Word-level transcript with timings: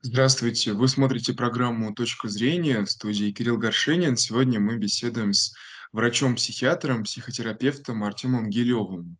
Здравствуйте, 0.00 0.72
вы 0.72 0.88
смотрите 0.88 1.32
программу 1.34 1.94
"Точка 1.94 2.28
зрения", 2.28 2.84
в 2.84 2.90
студии 2.90 3.30
Кирилл 3.30 3.58
Горшенин. 3.58 4.16
Сегодня 4.16 4.58
мы 4.60 4.76
беседуем 4.76 5.32
с 5.32 5.54
врачом-психиатром, 5.92 7.04
психотерапевтом 7.04 8.02
Артемом 8.04 8.48
Гилевым. 8.48 9.18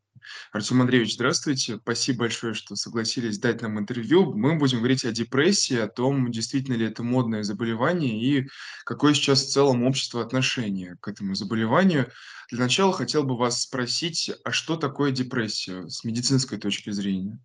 Артем 0.53 0.81
Андреевич, 0.83 1.15
здравствуйте. 1.15 1.79
Спасибо 1.79 2.21
большое, 2.21 2.55
что 2.55 2.77
согласились 2.77 3.39
дать 3.39 3.63
нам 3.63 3.79
интервью. 3.79 4.35
Мы 4.35 4.57
будем 4.59 4.79
говорить 4.79 5.05
о 5.05 5.13
депрессии, 5.13 5.77
о 5.77 5.89
том, 5.89 6.31
действительно 6.31 6.75
ли 6.77 6.87
это 6.87 7.03
модное 7.03 7.43
заболевание 7.45 8.21
и 8.21 8.49
какое 8.85 9.15
сейчас 9.15 9.45
в 9.45 9.51
целом 9.53 9.85
общество 9.85 10.23
отношение 10.23 10.97
к 11.01 11.09
этому 11.09 11.35
заболеванию. 11.35 12.11
Для 12.51 12.61
начала 12.61 12.93
хотел 12.93 13.25
бы 13.25 13.37
вас 13.37 13.63
спросить, 13.63 14.31
а 14.45 14.53
что 14.53 14.77
такое 14.77 15.13
депрессия 15.13 15.89
с 15.89 16.05
медицинской 16.05 16.59
точки 16.59 16.91
зрения? 16.91 17.41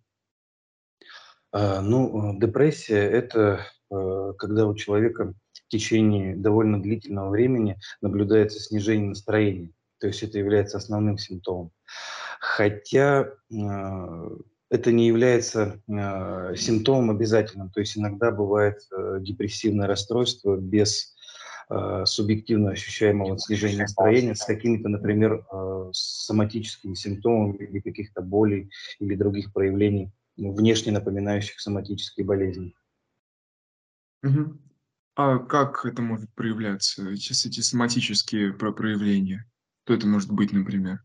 А, 1.54 1.80
ну, 1.80 2.32
э, 2.34 2.40
депрессия- 2.40 3.08
это, 3.08 3.60
э, 3.92 4.32
когда 4.38 4.66
у 4.66 4.74
человека 4.74 5.34
в 5.52 5.68
течение 5.68 6.34
довольно 6.34 6.82
длительного 6.82 7.30
времени 7.30 7.78
наблюдается 8.02 8.58
снижение 8.58 9.10
настроения. 9.10 9.70
То 10.00 10.08
есть 10.08 10.24
это 10.24 10.36
является 10.36 10.78
основным 10.78 11.16
симптомом. 11.16 11.70
Хотя, 12.40 13.28
а, 13.56 14.28
это 14.68 14.90
не 14.90 15.06
является, 15.06 15.80
а, 15.88 16.56
симптомом 16.56 17.10
обязательным. 17.12 17.70
То 17.70 17.78
есть 17.78 17.96
иногда 17.96 18.32
бывает, 18.32 18.80
э, 18.90 19.18
депрессивное 19.20 19.86
расстройство 19.86 20.56
без, 20.56 21.14
субъективно 22.04 22.72
ощущаемого 22.72 23.38
снижения 23.38 23.78
настроения 23.78 24.34
с 24.34 24.44
какими-то, 24.44 24.90
например, 24.90 25.46
соматическими 25.92 26.92
симптомами 26.92 27.56
или 27.56 27.80
каких-то 27.80 28.20
болей, 28.20 28.68
или 29.00 29.14
других 29.14 29.50
проявлений 29.50 30.12
внешне 30.36 30.92
напоминающих 30.92 31.60
соматические 31.60 32.26
болезни. 32.26 32.74
Мгм. 34.22 34.60
А 35.16 35.38
как 35.38 35.84
это 35.84 36.02
может 36.02 36.32
проявляться, 36.34 37.08
эти 37.08 37.32
с 37.32 37.46
эти 37.46 37.60
соматические 37.60 38.52
про 38.52 38.72
проявления? 38.72 39.48
Что 39.84 39.94
это 39.94 40.06
может 40.06 40.32
быть, 40.32 40.52
например? 40.52 41.04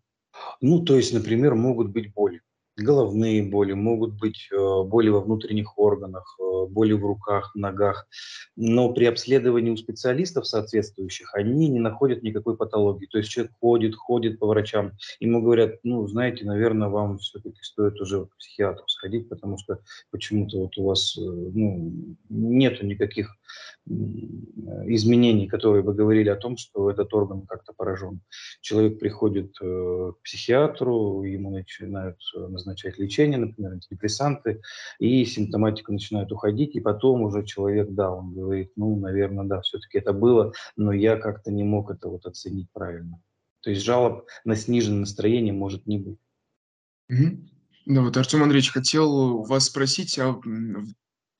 Ну, 0.61 0.83
то 0.83 0.95
есть, 0.95 1.13
например, 1.13 1.53
могут 1.53 1.91
быть 1.91 2.13
боли, 2.13 2.41
головные 2.79 3.43
боли, 3.43 3.73
могут 3.73 4.13
быть, 4.19 4.47
э, 4.51 4.55
боли 4.83 5.09
во 5.09 5.21
внутренних 5.21 5.77
органах, 5.77 6.35
э, 6.39 6.65
боли 6.69 6.93
в 6.93 7.05
руках, 7.05 7.51
ногах. 7.55 8.07
Но 8.55 8.93
при 8.93 9.05
обследовании 9.05 9.71
у 9.71 9.77
специалистов 9.77 10.47
соответствующих 10.47 11.33
они 11.35 11.69
не 11.69 11.79
находят 11.79 12.23
никакой 12.23 12.57
патологии. 12.57 13.07
То 13.07 13.17
есть 13.19 13.29
человек 13.29 13.53
ходит, 13.59 13.95
ходит 13.95 14.39
по 14.39 14.47
врачам, 14.47 14.93
ему 15.19 15.41
говорят: 15.41 15.75
"Ну, 15.83 16.07
знаете, 16.07 16.45
наверное, 16.45 16.89
вам 16.89 17.17
все-таки 17.19 17.59
стоит 17.61 17.99
уже 18.01 18.25
к 18.25 18.37
психиатру 18.37 18.87
сходить, 18.87 19.29
потому 19.29 19.57
что 19.57 19.79
почему-то 20.11 20.59
вот 20.59 20.77
у 20.77 20.85
вас, 20.85 21.17
э, 21.17 21.21
ну, 21.21 22.15
нету 22.29 22.85
никаких, 22.85 23.35
изменений, 24.85 25.47
которые 25.47 25.81
бы 25.83 25.93
говорили 25.93 26.29
о 26.29 26.35
том, 26.35 26.57
что 26.57 26.91
этот 26.91 27.13
орган 27.13 27.45
как-то 27.47 27.73
поражен". 27.75 28.21
Человек 28.61 28.99
приходит, 28.99 29.53
к 29.59 30.13
психиатру, 30.23 31.23
ему 31.23 31.51
начинают, 31.51 32.17
э, 32.35 32.47
назначать 32.69 32.97
лечение, 32.97 33.37
например, 33.37 33.73
антидепрессанты, 33.73 34.61
и 34.99 35.25
симптоматика 35.25 35.91
начинает 35.91 36.31
уходить. 36.31 36.75
И 36.75 36.79
потом 36.79 37.23
уже 37.23 37.45
человек, 37.45 37.89
да, 37.91 38.11
он 38.11 38.33
говорит: 38.33 38.71
"Ну, 38.75 38.95
наверно, 38.95 39.47
да, 39.47 39.61
все-таки 39.61 39.97
это 39.97 40.13
было, 40.13 40.53
но 40.77 40.91
я 40.93 41.17
как-то 41.17 41.51
не 41.51 41.63
мог 41.63 41.91
это 41.91 42.09
вот 42.09 42.25
оценить 42.25 42.67
правильно". 42.71 43.21
То 43.61 43.71
есть 43.71 43.83
жалоб 43.83 44.27
на 44.45 44.55
сниженное 44.55 45.01
настроение 45.01 45.53
может 45.53 45.85
не 45.87 45.97
быть. 45.97 46.19
Мгм. 47.09 47.49
Ну 47.85 48.03
вот, 48.03 48.15
Артем 48.17 48.43
Андреевич, 48.43 48.71
хотел 48.71 49.41
вас 49.43 49.65
спросить, 49.65 50.17
а, 50.19 50.39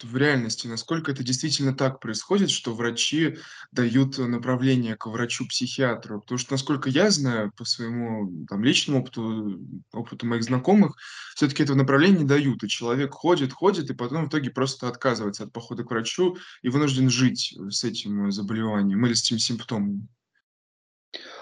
в 0.04 0.16
реальности, 0.18 0.68
насколько 0.68 1.12
это 1.12 1.24
действительно 1.24 1.74
так 1.74 2.00
происходит, 2.00 2.50
что 2.50 2.74
врачи 2.74 3.38
дают 3.72 4.18
направление 4.18 4.96
к 4.96 5.08
врачу-психиатру? 5.08 6.22
Потому 6.22 6.38
что, 6.38 6.54
насколько 6.54 6.90
я 6.90 7.10
знаю 7.12 7.52
по 7.56 7.66
своему 7.66 8.46
там 8.48 8.64
личному 8.64 9.02
опыту, 9.02 9.60
опыту 9.94 10.26
моих 10.26 10.44
знакомых, 10.44 10.96
все-таки 11.36 11.64
этого 11.64 11.78
направления 11.78 12.20
не 12.20 12.26
дают, 12.26 12.64
и 12.64 12.70
человек 12.70 13.14
ходит, 13.14 13.54
ходит, 13.54 13.90
и 13.90 13.94
потом 13.94 14.26
в 14.26 14.30
итоге 14.30 14.50
просто 14.50 14.88
отказывается 14.88 15.44
от 15.44 15.54
похода 15.54 15.84
к 15.84 15.92
врачу 15.92 16.38
и 16.62 16.70
вынужден 16.70 17.10
жить, 17.10 17.58
с 17.70 17.84
этим, 17.84 18.28
э, 18.28 18.32
заболеванием 18.32 19.06
или 19.06 19.14
с 19.14 19.24
этими 19.24 19.38
симптомами. 19.38 20.08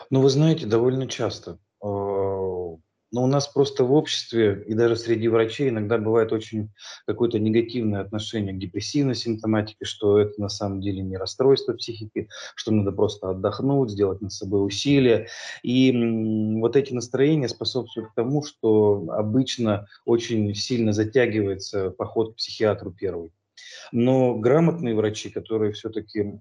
Ну, 0.09 0.21
вы 0.21 0.29
знаете, 0.29 0.65
довольно 0.65 1.07
часто. 1.07 1.59
Но 3.17 3.23
у 3.23 3.27
нас 3.27 3.47
просто 3.47 3.83
в 3.83 3.93
обществе 3.93 4.63
и 4.67 4.75
даже 4.75 4.95
среди 4.95 5.27
врачей 5.27 5.69
иногда 5.69 5.97
бывает 5.97 6.31
очень 6.31 6.69
какое-то 7.07 7.39
негативное 7.39 8.01
отношение 8.01 8.53
к 8.53 8.59
депрессивной 8.59 9.15
симптоматике, 9.15 9.85
что 9.85 10.19
это 10.19 10.39
на 10.39 10.49
самом 10.49 10.81
деле 10.81 11.01
не 11.01 11.17
расстройство 11.17 11.73
психики, 11.73 12.29
что 12.53 12.71
надо 12.71 12.91
просто 12.91 13.31
отдохнуть, 13.31 13.89
сделать 13.89 14.21
над 14.21 14.31
собой 14.31 14.67
усилия. 14.67 15.29
И 15.63 15.91
вот 16.59 16.75
эти 16.75 16.93
настроения 16.93 17.49
способствуют 17.49 18.13
тому, 18.13 18.43
что 18.43 19.07
обычно 19.09 19.87
очень 20.05 20.53
сильно 20.53 20.93
затягивается 20.93 21.89
поход 21.89 22.33
к 22.33 22.35
психиатру 22.35 22.91
первый. 22.91 23.31
Но 23.91 24.35
грамотные 24.35 24.93
врачи, 24.93 25.31
которые 25.31 25.71
все-таки 25.71 26.39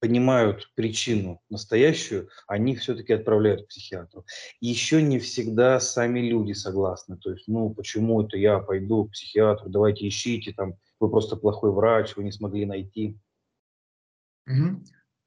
понимают 0.00 0.70
причину 0.74 1.40
настоящую, 1.50 2.28
они 2.46 2.76
все-таки 2.76 3.12
отправляют 3.12 3.64
к 3.64 3.68
психиатру. 3.68 4.24
Еще 4.60 5.02
не 5.02 5.18
всегда 5.18 5.80
сами 5.80 6.20
люди 6.20 6.52
согласны. 6.52 7.16
То 7.16 7.32
есть, 7.32 7.48
ну, 7.48 7.70
почему 7.70 8.22
это 8.22 8.36
я 8.36 8.58
пойду 8.58 9.06
к 9.06 9.12
психиатру, 9.12 9.68
давайте 9.68 10.06
ищите, 10.06 10.52
там, 10.52 10.74
вы 11.00 11.10
просто 11.10 11.36
плохой 11.36 11.72
врач, 11.72 12.16
вы 12.16 12.24
не 12.24 12.32
смогли 12.32 12.66
найти. 12.66 13.18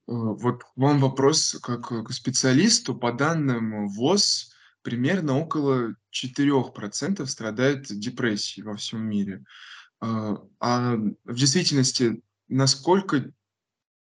Э, 0.08 0.14
вот 0.14 0.64
вам 0.76 1.00
вопрос 1.00 1.58
как, 1.62 1.92
э, 1.92 2.04
к 2.04 2.12
специалисту. 2.12 2.96
По 2.96 3.12
данным 3.12 3.88
ВОЗ, 3.90 4.54
примерно 4.82 5.40
около 5.40 5.96
4% 6.10 7.26
страдают 7.28 7.88
депрессией 7.88 8.66
во 8.66 8.76
всем 8.76 9.02
мире. 9.04 9.44
А, 10.00 10.42
а 10.60 10.96
в 10.96 11.36
действительности, 11.36 12.24
насколько 12.48 13.32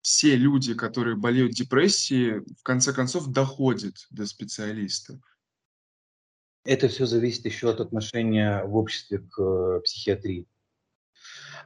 все 0.08 0.36
люди, 0.36 0.72
которые 0.72 1.16
болеют 1.16 1.52
депрессией, 1.52 2.40
в 2.58 2.62
конце 2.62 2.94
концов 2.94 3.26
доходят 3.26 4.06
до 4.08 4.24
специалиста? 4.24 5.20
Это 6.64 6.88
все 6.88 7.04
зависит 7.04 7.44
еще 7.44 7.68
от 7.68 7.80
отношения 7.80 8.64
в 8.64 8.74
обществе 8.76 9.18
к 9.18 9.38
э, 9.38 9.80
психиатрии. 9.84 10.46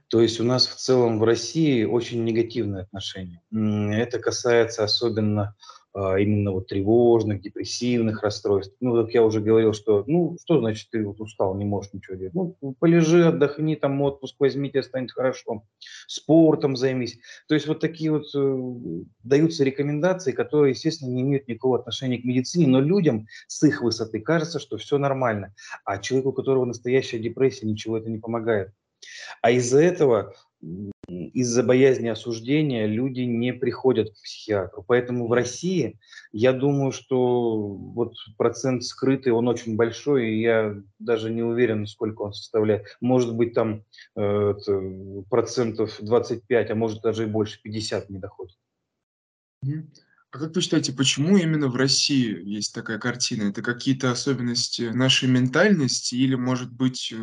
То 0.09 0.21
есть 0.21 0.41
у 0.41 0.43
нас 0.43 0.67
в 0.67 0.75
целом 0.75 1.21
в 1.21 1.23
России 1.23 1.85
очень 1.85 2.25
негативное 2.25 2.83
отношение. 2.83 3.41
Это 3.53 4.19
касается 4.19 4.83
особенно 4.83 5.55
именно 5.95 6.53
вот 6.53 6.69
тревожных, 6.69 7.43
депрессивных 7.43 8.23
расстройств. 8.23 8.75
Ну, 8.81 8.95
как 9.03 9.13
я 9.13 9.23
уже 9.23 9.41
говорил, 9.41 9.75
что, 9.75 10.05
ну, 10.07 10.39
что 10.43 10.59
значит 10.59 10.89
ты 10.91 11.05
вот 11.05 11.21
устал, 11.21 11.55
не 11.55 11.65
можешь 11.65 11.93
ничего 11.93 12.17
делать? 12.17 12.35
Ну, 12.35 12.75
полежи, 12.79 13.27
отдохни, 13.27 13.77
там 13.77 14.01
отпуск 14.01 14.37
возьми, 14.39 14.71
тебе 14.71 14.83
станет 14.83 15.13
хорошо, 15.13 15.65
спортом 16.07 16.77
займись. 16.77 17.19
То 17.47 17.55
есть 17.55 17.67
вот 17.67 17.81
такие 17.81 18.11
вот 18.11 18.25
э, 18.35 19.05
даются 19.23 19.65
рекомендации, 19.65 20.33
которые, 20.33 20.71
естественно, 20.71 21.11
не 21.11 21.23
имеют 21.23 21.47
никакого 21.49 21.79
отношения 21.79 22.19
к 22.19 22.25
медицине, 22.25 22.67
но 22.69 22.81
людям 22.81 23.27
с 23.47 23.63
их 23.63 23.83
высоты 23.83 24.21
кажется, 24.21 24.59
что 24.59 24.79
все 24.79 24.97
нормально. 24.97 25.55
А 25.85 25.99
человеку, 25.99 26.31
у 26.31 26.33
которого 26.33 26.65
настоящая 26.65 27.19
депрессия, 27.19 27.67
ничего 27.67 27.99
это 27.99 28.09
не 28.09 28.19
помогает. 28.19 28.73
А 29.41 29.51
из-за 29.51 29.83
этого, 29.83 30.35
из-за 31.33 31.63
боязни 31.63 32.09
осуждения 32.09 32.87
люди 32.87 33.21
не 33.21 33.53
приходят 33.53 34.11
к 34.11 34.23
психиатру. 34.23 34.85
Поэтому 34.87 35.27
в 35.29 35.33
России, 35.33 35.99
я 36.33 36.53
думаю, 36.53 36.93
что 36.93 37.67
вот 37.67 38.15
процент 38.39 38.85
скрытый, 38.85 39.33
он 39.33 39.49
очень 39.49 39.77
большой, 39.77 40.31
и 40.31 40.41
я 40.41 40.77
даже 40.99 41.31
не 41.31 41.43
уверен, 41.43 41.87
сколько 41.87 42.23
он 42.23 42.33
составляет. 42.33 42.97
Может 43.01 43.35
быть, 43.35 43.55
там 43.55 43.85
э, 44.17 44.55
процентов 45.29 45.97
25, 46.01 46.71
а 46.71 46.75
может 46.75 47.03
даже 47.03 47.25
и 47.25 47.27
больше, 47.27 47.61
50 47.63 48.11
не 48.11 48.19
доходит. 48.19 48.57
А 50.33 50.39
как 50.39 50.55
вы 50.55 50.63
считаете, 50.63 50.95
почему 50.95 51.37
именно 51.37 51.69
в 51.69 51.77
России 51.77 52.43
есть 52.43 52.75
такая 52.75 52.99
картина? 52.99 53.51
Это 53.51 53.61
какие-то 53.61 54.11
особенности 54.11 54.91
нашей 54.95 55.29
ментальности 55.29 56.15
или, 56.15 56.37
может 56.37 56.73
быть, 56.73 57.13
э, 57.13 57.17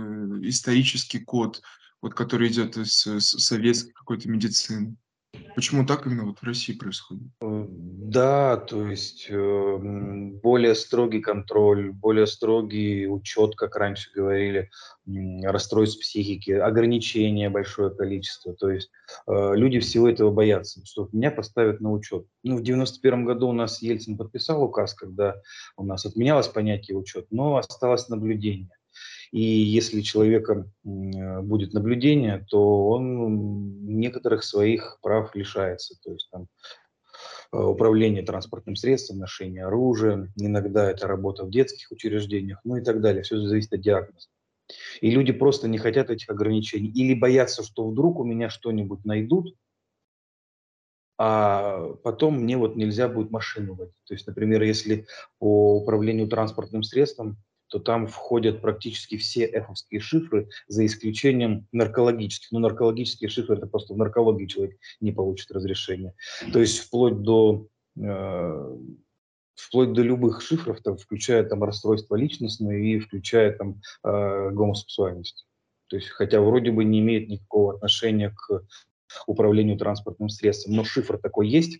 исторический 0.44 1.18
код, 1.18 1.64
вот 2.02 2.14
который 2.14 2.48
идет 2.48 2.78
э, 2.78 2.86
с 2.86 3.20
советской 3.20 3.92
какой-то 3.94 4.30
медицины? 4.30 4.96
Почему 5.56 5.86
так 5.86 6.08
именно 6.08 6.26
вот 6.26 6.40
в 6.40 6.44
России 6.44 6.74
происходит? 6.74 7.28
Э, 7.42 7.66
Да, 7.70 8.58
то 8.58 8.88
есть 8.88 9.28
э, 9.30 9.78
более 10.42 10.74
строгий 10.74 11.22
контроль, 11.22 11.92
более 11.92 12.26
строгий 12.26 13.08
учет, 13.08 13.56
как 13.56 13.76
раньше 13.76 14.10
говорили, 14.12 14.72
м, 15.06 15.42
расстройств 15.44 16.00
психики, 16.00 16.52
ограничения 16.52 17.50
большое 17.50 17.92
количество. 17.92 18.56
То 18.56 18.72
есть 18.72 18.90
э, 19.28 19.52
люди 19.56 19.80
всего 19.80 20.10
этого 20.10 20.32
боятся, 20.32 20.84
что 20.86 21.04
вот 21.04 21.14
меня 21.14 21.30
поставят 21.30 21.82
на 21.82 21.92
учет. 21.92 22.26
Ну, 22.44 22.58
в 22.58 22.64
девяносто 22.64 23.00
первом 23.00 23.26
году 23.26 23.50
у 23.50 23.54
нас 23.54 23.82
Ельцин 23.82 24.18
подписал 24.18 24.64
указ, 24.64 24.94
когда 24.96 25.36
у 25.78 25.84
нас 25.84 26.06
отменялось 26.06 26.48
понятие 26.48 26.98
учет, 26.98 27.28
но 27.30 27.58
осталось 27.58 28.10
наблюдение. 28.10 28.70
И 29.32 29.42
если 29.42 30.02
человека 30.02 30.66
э, 30.84 31.42
будет 31.42 31.74
наблюдение, 31.74 32.46
то 32.50 32.88
он 32.90 33.86
некоторых 33.86 34.44
своих 34.44 34.98
прав 35.02 35.36
лишается. 35.36 35.96
То 36.04 36.12
есть 36.12 36.30
там 36.32 36.48
э, 37.52 37.58
управление 37.58 38.24
транспортным 38.24 38.76
средством, 38.76 39.20
ношение 39.20 39.66
оружия, 39.66 40.32
иногда 40.36 40.90
это 40.90 41.08
работа 41.08 41.46
в 41.46 41.52
детских 41.52 41.92
учреждениях, 41.92 42.60
ну 42.64 42.78
и 42.78 42.82
так 42.82 43.02
далее. 43.02 43.24
Все 43.24 43.40
зависит 43.40 43.74
от 43.74 43.82
диагноза. 43.82 44.28
И 45.02 45.10
люди 45.12 45.32
просто 45.32 45.68
не 45.68 45.78
хотят 45.78 46.10
этих 46.10 46.30
ограничений. 46.30 46.90
Или 46.90 47.14
боятся, 47.14 47.64
что 47.64 47.88
вдруг 47.88 48.20
у 48.20 48.24
меня 48.24 48.50
что-нибудь 48.50 49.06
найдут, 49.06 49.56
а 51.22 51.96
потом 52.04 52.40
мне 52.40 52.58
вот 52.58 52.78
нельзя 52.78 53.10
будет 53.10 53.30
машину 53.30 53.76
водить. 53.76 53.94
То 54.06 54.14
есть, 54.14 54.26
например, 54.26 54.64
если 54.64 55.06
по 55.38 55.76
управлению 55.76 56.30
транспортным 56.30 56.82
средством, 56.82 57.38
то 57.70 57.80
там 57.80 58.08
входят 58.08 58.62
практически 58.62 59.18
все 59.18 59.46
эховские 59.46 60.02
шифры, 60.02 60.50
за 60.68 60.86
исключением 60.86 61.68
наркологических. 61.72 62.52
Но 62.52 62.60
наркологические 62.60 63.30
шифры– 63.30 63.56
это 63.58 63.68
просто 63.68 63.94
в 63.94 63.98
наркологии 63.98 64.48
человек 64.48 64.78
не 65.00 65.12
получит 65.12 65.52
разрешения. 65.52 66.14
То 66.52 66.60
есть 66.60 66.80
вплоть 66.80 67.22
до, 67.22 67.68
э, 67.98 68.78
вплоть 69.56 69.94
до 69.94 70.02
любых 70.02 70.42
шифров, 70.42 70.82
там, 70.82 70.98
включая 70.98 71.44
там 71.44 71.64
расстройство 71.64 72.16
личностное 72.16 72.78
и 72.78 73.00
включая 73.00 73.54
там 73.54 73.82
э, 74.04 74.50
гомосексуальность. 74.52 75.46
То 75.88 75.96
есть, 75.96 76.10
хотя 76.10 76.42
вроде 76.42 76.72
бы 76.72 76.84
не 76.84 77.00
имеет 77.00 77.30
никакого 77.30 77.76
отношения 77.76 78.32
к 78.32 78.64
управлению 79.28 79.78
транспортным 79.78 80.30
средством, 80.30 80.76
но 80.76 80.84
шифр 80.84 81.18
такой 81.18 81.48
есть. 81.50 81.80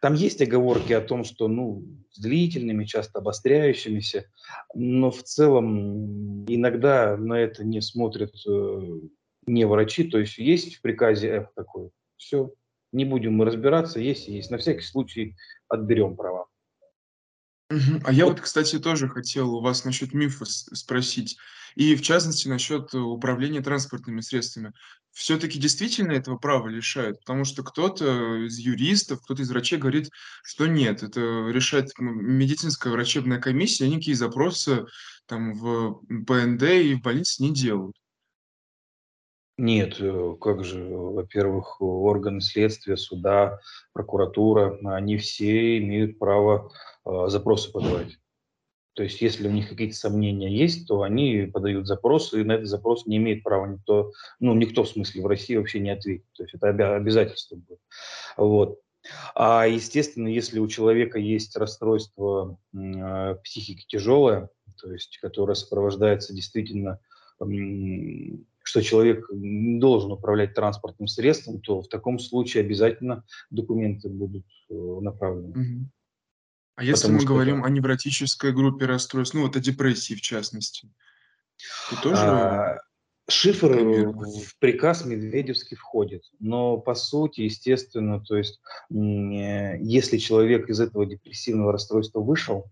Там 0.00 0.14
есть 0.14 0.40
оговорки 0.40 0.92
о 0.92 1.00
том, 1.00 1.24
что 1.24 1.48
ну, 1.48 1.84
с 2.12 2.20
длительными, 2.20 2.84
часто 2.84 3.18
обостряющимися, 3.18 4.30
но 4.74 5.10
в 5.10 5.22
целом 5.22 6.44
иногда 6.46 7.16
на 7.16 7.34
это 7.34 7.64
не 7.64 7.80
смотрят 7.80 8.32
э, 8.46 8.80
не 9.46 9.66
врачи, 9.66 10.04
то 10.04 10.18
есть 10.18 10.38
есть 10.38 10.76
в 10.76 10.82
приказе 10.82 11.28
F 11.28 11.48
такой, 11.56 11.90
все, 12.16 12.52
не 12.92 13.04
будем 13.04 13.34
мы 13.34 13.44
разбираться, 13.44 14.00
есть 14.00 14.28
и 14.28 14.34
есть. 14.34 14.50
На 14.50 14.58
всякий 14.58 14.84
случай 14.84 15.36
отберем 15.68 16.16
права. 16.16 16.46
А 18.04 18.12
я 18.12 18.24
вот, 18.26 18.40
кстати, 18.40 18.78
тоже 18.78 19.08
хотел 19.08 19.54
у 19.54 19.60
вас 19.60 19.84
насчет 19.84 20.14
мифа 20.14 20.46
спросить, 20.46 21.36
и 21.78 21.94
в 21.94 22.02
частности 22.02 22.48
насчет 22.48 22.92
э, 22.92 22.98
управления 22.98 23.60
транспортными 23.60 24.20
средствами. 24.20 24.72
Все-таки 25.12 25.60
действительно 25.60 26.10
этого 26.10 26.36
права 26.36 26.66
лишают? 26.66 27.20
Потому 27.20 27.44
что 27.44 27.62
кто-то 27.62 28.46
из 28.46 28.58
юристов, 28.58 29.22
кто-то 29.22 29.42
из 29.42 29.50
врачей 29.50 29.78
говорит, 29.78 30.10
что 30.42 30.66
нет, 30.66 31.04
это 31.04 31.20
решает 31.50 31.90
медицинская 32.00 32.92
врачебная 32.92 33.38
комиссия, 33.38 33.84
они 33.84 33.94
никакие 33.94 34.16
запросы 34.16 34.86
там 35.26 35.52
в 35.52 36.02
ПНД 36.26 36.64
и 36.64 36.94
в 36.94 37.02
больнице 37.02 37.44
не 37.44 37.54
делают. 37.54 37.94
Нет, 39.56 40.00
э, 40.00 40.34
как 40.40 40.64
же, 40.64 40.84
во-первых, 40.84 41.80
органы 41.80 42.40
следствия, 42.40 42.96
суда, 42.96 43.60
прокуратура, 43.92 44.76
они 44.96 45.16
все 45.16 45.78
имеют 45.78 46.18
право 46.18 46.72
э, 47.04 47.28
запросы 47.28 47.70
подавать. 47.70 48.18
То 48.98 49.04
есть, 49.04 49.20
если 49.20 49.46
у 49.46 49.52
них 49.52 49.68
какие-то 49.68 49.94
сомнения 49.94 50.52
есть, 50.52 50.88
то 50.88 51.02
они 51.02 51.48
подают 51.54 51.86
запрос, 51.86 52.34
и 52.34 52.42
на 52.42 52.54
этот 52.54 52.66
запрос 52.66 53.06
не 53.06 53.18
имеет 53.18 53.44
права 53.44 53.66
никто, 53.66 54.10
ну, 54.40 54.54
никто 54.54 54.82
в 54.82 54.88
смысле 54.88 55.22
в 55.22 55.28
России 55.28 55.54
вообще 55.54 55.78
не 55.78 55.90
ответить. 55.90 56.26
То 56.32 56.42
есть, 56.42 56.56
это 56.56 56.96
обязательство 56.96 57.54
будет. 57.54 57.78
Вот. 58.36 58.80
А, 59.36 59.68
естественно, 59.68 60.26
если 60.26 60.58
у 60.58 60.66
человека 60.66 61.20
есть 61.20 61.56
расстройство 61.56 62.58
э, 62.74 63.36
психики 63.44 63.86
тяжелое, 63.86 64.50
то 64.82 64.92
есть, 64.92 65.18
которое 65.22 65.54
сопровождается 65.54 66.34
действительно 66.34 66.98
что 68.64 68.82
человек 68.82 69.28
не 69.30 69.78
должен 69.78 70.10
управлять 70.10 70.54
транспортным 70.54 71.06
средством, 71.06 71.60
то 71.60 71.82
в 71.82 71.88
таком 71.88 72.18
случае 72.18 72.64
обязательно 72.64 73.24
документы 73.50 74.08
будут 74.08 74.44
э, 74.68 74.74
направлены. 74.74 75.54
Мгм. 75.54 75.90
А 76.78 76.84
если 76.84 77.02
Потому 77.02 77.14
мы 77.14 77.20
что 77.22 77.28
говорим 77.28 77.64
о 77.64 77.70
невротической 77.70 78.52
группе 78.52 78.86
расстройств, 78.86 79.34
ну 79.34 79.42
вот 79.42 79.56
о 79.56 79.58
депрессии 79.58 80.14
в 80.14 80.20
частности, 80.20 80.88
то 81.90 82.00
тоже 82.00 82.22
а, 82.22 82.78
шифр 83.28 83.72
в 83.72 84.56
приказ 84.60 85.04
Медведевский 85.04 85.76
входит, 85.76 86.22
но 86.38 86.76
по 86.78 86.94
сути, 86.94 87.40
естественно, 87.40 88.20
то 88.20 88.36
есть 88.36 88.60
если 88.90 90.18
человек 90.18 90.70
из 90.70 90.78
этого 90.78 91.04
депрессивного 91.04 91.72
расстройства 91.72 92.20
вышел, 92.20 92.70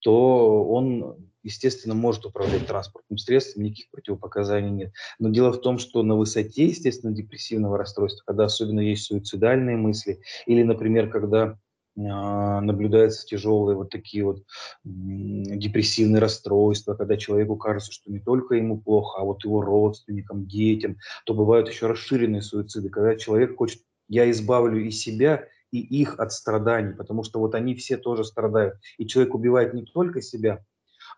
то 0.00 0.62
он 0.68 1.16
естественно, 1.42 1.94
может 1.94 2.26
управлять 2.26 2.66
транспортным 2.66 3.16
средством, 3.16 3.62
никаких 3.62 3.88
противопоказаний 3.88 4.70
нет. 4.70 4.92
Но 5.18 5.30
дело 5.30 5.50
в 5.50 5.62
том, 5.62 5.78
что 5.78 6.02
на 6.02 6.14
высоте, 6.14 6.66
естественно, 6.66 7.14
депрессивного 7.14 7.78
расстройства, 7.78 8.22
когда 8.26 8.44
особенно 8.44 8.80
есть 8.80 9.04
суицидальные 9.04 9.78
мысли, 9.78 10.20
или, 10.44 10.62
например, 10.62 11.08
когда 11.08 11.58
наблюдаются 11.96 13.26
тяжелые 13.26 13.76
вот 13.76 13.90
такие 13.90 14.24
вот 14.24 14.42
депрессивные 14.84 16.20
расстройства, 16.20 16.94
когда 16.94 17.16
человеку 17.16 17.56
кажется, 17.56 17.92
что 17.92 18.10
не 18.10 18.20
только 18.20 18.54
ему 18.54 18.80
плохо, 18.80 19.20
а 19.20 19.24
вот 19.24 19.44
его 19.44 19.60
родственникам, 19.60 20.46
детям, 20.46 20.96
то 21.26 21.34
бывают 21.34 21.68
еще 21.68 21.86
расширенные 21.86 22.42
суициды, 22.42 22.88
когда 22.88 23.16
человек 23.16 23.56
хочет, 23.56 23.82
я 24.08 24.30
избавлю 24.30 24.84
и 24.84 24.90
себя, 24.90 25.46
и 25.70 25.78
их 25.78 26.18
от 26.18 26.32
страданий, 26.32 26.94
потому 26.94 27.22
что 27.22 27.38
вот 27.38 27.54
они 27.54 27.74
все 27.74 27.96
тоже 27.96 28.24
страдают. 28.24 28.74
И 28.98 29.06
человек 29.06 29.34
убивает 29.34 29.74
не 29.74 29.84
только 29.84 30.20
себя, 30.20 30.64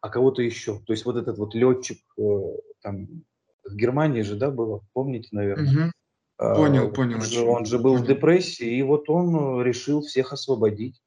а 0.00 0.08
кого-то 0.08 0.42
еще. 0.42 0.80
То 0.86 0.92
есть 0.92 1.04
вот 1.04 1.16
этот 1.16 1.38
вот 1.38 1.54
летчик 1.54 1.98
э, 2.18 2.22
там 2.82 3.08
в 3.64 3.76
Германии 3.76 4.22
же, 4.22 4.36
да, 4.36 4.50
было, 4.50 4.82
помните, 4.92 5.28
наверное? 5.32 5.92
Понял, 6.42 6.90
понял. 6.90 7.16
Он 7.16 7.22
же, 7.22 7.44
он 7.44 7.66
же 7.66 7.78
был 7.78 7.94
понял. 7.94 8.04
в 8.04 8.08
депрессии, 8.08 8.78
и 8.78 8.82
вот 8.82 9.08
он 9.08 9.60
э, 9.60 9.64
решил 9.64 10.02
всех 10.02 10.32
освободить. 10.32 11.00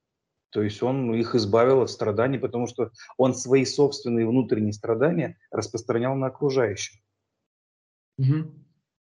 То 0.52 0.62
есть 0.62 0.82
он 0.82 1.14
их 1.14 1.36
избавил 1.36 1.82
от 1.82 1.90
страданий, 1.90 2.40
потому 2.40 2.68
что 2.68 2.92
он 3.18 3.36
свои 3.36 3.66
собственные 3.66 4.28
внутренние 4.28 4.72
страдания 4.72 5.38
распространял 5.52 6.16
на 6.16 6.28
окружающих. 6.28 7.02
Угу. 8.18 8.54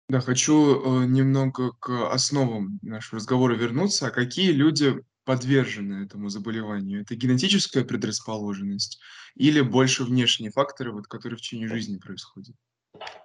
Да, 0.09 0.19
хочу 0.19 1.03
э, 1.03 1.05
немного 1.05 1.71
к 1.79 2.11
основам 2.11 2.79
нашего 2.81 3.19
разговора 3.19 3.55
вернуться. 3.55 4.07
А 4.07 4.11
какие 4.11 4.51
люди 4.51 5.01
подвержены 5.23 6.03
этому 6.03 6.27
заболеванию? 6.27 7.01
Это 7.01 7.15
генетическая 7.15 7.85
предрасположенность 7.85 8.99
или 9.35 9.61
больше 9.61 10.03
внешние 10.03 10.51
факторы, 10.51 10.91
вот, 10.91 11.07
которые 11.07 11.37
в 11.37 11.41
течение 11.41 11.69
жизни 11.69 11.97
происходят? 11.97 12.55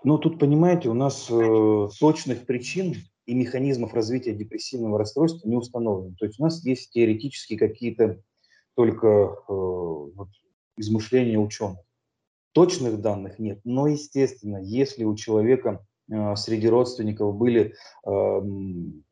Ну, 0.03 0.19
тут, 0.19 0.39
понимаете, 0.39 0.89
у 0.89 0.95
нас 0.95 1.29
э, 1.31 1.89
точных 1.99 2.47
причин 2.47 2.95
и 3.27 3.35
механизмов 3.35 3.93
развития 3.93 4.33
депрессивного 4.33 4.99
расстройства 4.99 5.47
не 5.47 5.57
установлено. 5.57 6.15
То 6.19 6.27
есть 6.27 6.41
у 6.41 6.43
нас 6.43 6.65
есть 6.65 6.91
теоретически 6.91 7.57
какие-то 7.57 8.23
только 8.75 9.07
э, 9.07 9.33
вот, 9.47 10.29
измышления 10.77 11.39
ученых. 11.39 11.81
Точных 12.53 13.01
данных 13.01 13.39
нет, 13.39 13.61
но, 13.65 13.89
естественно, 13.89 14.57
если 14.57 15.05
у 15.05 15.15
человека 15.15 15.85
э, 16.11 16.35
среди 16.37 16.67
родственников 16.67 17.37
были 17.37 17.75
э, 18.07 18.41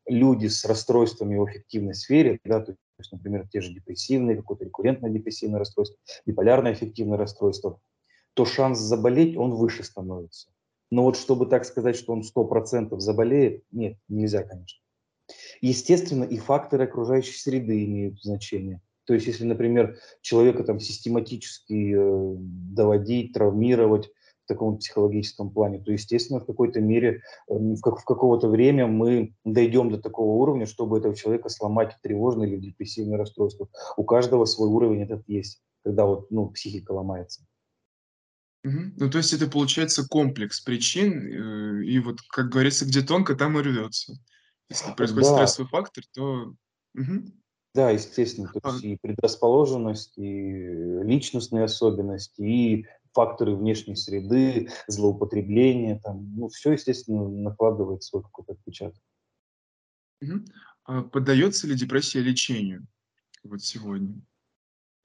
люди 0.07 0.47
с 0.47 0.65
расстройствами 0.65 1.37
в 1.37 1.43
аффективной 1.43 1.95
сфере, 1.95 2.41
да, 2.45 2.61
то 2.61 2.75
есть, 2.99 3.13
например, 3.13 3.47
те 3.47 3.61
же 3.61 3.75
депрессивные, 3.75 4.37
какое-то 4.37 4.65
рекуррентное 4.65 5.11
депрессивное 5.11 5.59
расстройство, 5.59 5.99
биполярное 6.25 6.73
аффективное 6.73 7.19
расстройство, 7.19 7.79
то 8.33 8.47
шанс 8.47 8.79
заболеть, 8.79 9.37
он 9.37 9.55
выше 9.55 9.85
становится. 9.85 10.49
Но 10.91 11.05
вот 11.05 11.17
чтобы 11.17 11.47
так 11.47 11.65
сказать, 11.65 11.97
что 11.97 12.13
он 12.13 12.23
100% 12.23 12.99
заболеет, 12.99 13.63
нет, 13.71 13.97
нельзя, 14.09 14.43
конечно. 14.43 14.81
Естественно, 15.61 16.25
и 16.25 16.39
факторы 16.39 16.85
окружающей 16.85 17.39
среды 17.39 17.85
имеют 17.85 18.23
значение. 18.23 18.81
То 19.05 19.15
есть, 19.15 19.27
если, 19.27 19.45
например, 19.45 19.99
человека 20.21 20.65
там 20.65 20.81
систематически 20.81 21.95
э, 21.95 22.35
доводить, 22.39 23.33
травмировать, 23.33 24.11
таком 24.49 24.79
психологическом 24.79 25.51
плане, 25.51 25.79
то, 25.79 25.93
естественно, 25.93 26.41
в 26.41 26.47
какой-то 26.47 26.81
мере, 26.81 27.23
эм, 27.49 27.77
в, 27.77 27.81
как, 27.81 28.01
в 28.01 28.05
какого-то 28.05 28.49
время 28.49 28.87
мы 28.87 29.35
дойдем 29.45 29.91
до 29.91 29.99
такого 29.99 30.33
уровня, 30.33 30.67
чтобы 30.67 30.99
этого 30.99 31.15
человека 31.15 31.51
сломать 31.51 31.93
в 31.93 32.01
тревожное 32.01 32.49
или 32.49 32.57
депрессивное 32.57 33.19
расстройство. 33.19 33.69
У 33.97 34.05
каждого 34.05 34.47
свой 34.47 34.69
уровень 34.69 35.03
этот 35.03 35.23
есть, 35.29 35.63
когда 35.85 36.07
вот, 36.07 36.31
ну, 36.31 36.49
психика 36.49 36.93
ломается. 36.93 37.43
Мгм. 38.65 38.95
Ну, 38.97 39.11
то 39.11 39.19
есть 39.19 39.33
это 39.33 39.49
получается 39.49 40.07
комплекс 40.09 40.61
причин, 40.61 41.81
э, 41.81 41.85
и 41.87 41.99
вот, 42.01 42.21
как 42.31 42.49
говорится, 42.51 42.85
где 42.87 43.03
тонко, 43.03 43.35
там 43.35 43.59
и 43.59 43.63
рвется. 43.63 44.15
Если 44.69 44.93
происходит 44.93 45.29
Да, 45.29 45.29
стрессовый 45.29 45.69
фактор, 45.69 46.05
то 46.13 46.55
Мгм. 46.95 47.33
да, 47.75 47.91
естественно, 47.91 48.49
то 48.49 48.61
А, 48.63 48.71
есть 48.71 48.83
и 48.83 48.97
предрасположенность, 49.01 50.19
и 50.19 50.23
личностные 51.03 51.65
особенности, 51.65 52.41
и 52.43 52.87
факторы 53.15 53.55
внешней 53.57 53.97
среды, 53.97 54.69
злоупотребление, 54.89 56.01
там, 56.03 56.35
ну, 56.37 56.49
все, 56.49 56.73
естественно, 56.73 57.29
накладывает 57.29 58.03
свой 58.03 58.23
какой-то 58.23 58.53
отпечаток. 58.53 59.03
мгм. 60.21 60.45
А 60.85 61.03
поддается 61.03 61.67
ли 61.67 61.75
депрессия 61.75 62.21
лечению 62.21 62.87
вот 63.45 63.63
сегодня? 63.63 64.23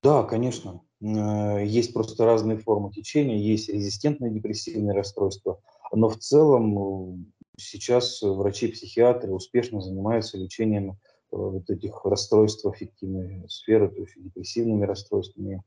Да, 0.03 0.24
конечно. 0.24 0.83
Э, 1.03 1.65
есть 1.65 1.93
просто 1.93 2.25
разные 2.25 2.57
формы 2.57 2.91
течения, 2.91 3.38
есть 3.38 3.69
резистентные 3.69 4.31
депрессивные 4.31 4.95
расстройства, 4.95 5.60
но 5.91 6.07
в 6.07 6.17
целом 6.17 6.77
э, 6.77 7.17
сейчас 7.57 8.22
врачи-психиатры 8.22 9.31
успешно 9.31 9.81
занимаются 9.81 10.38
лечением 10.38 10.91
э, 10.91 10.95
вот 11.31 11.69
этих 11.69 12.05
расстройств 12.05 12.65
аффективной 12.65 13.43
сферы, 13.50 13.89
то 13.89 14.01
есть 14.01 14.13
депрессивными 14.15 14.86
расстройствами, 14.86 15.62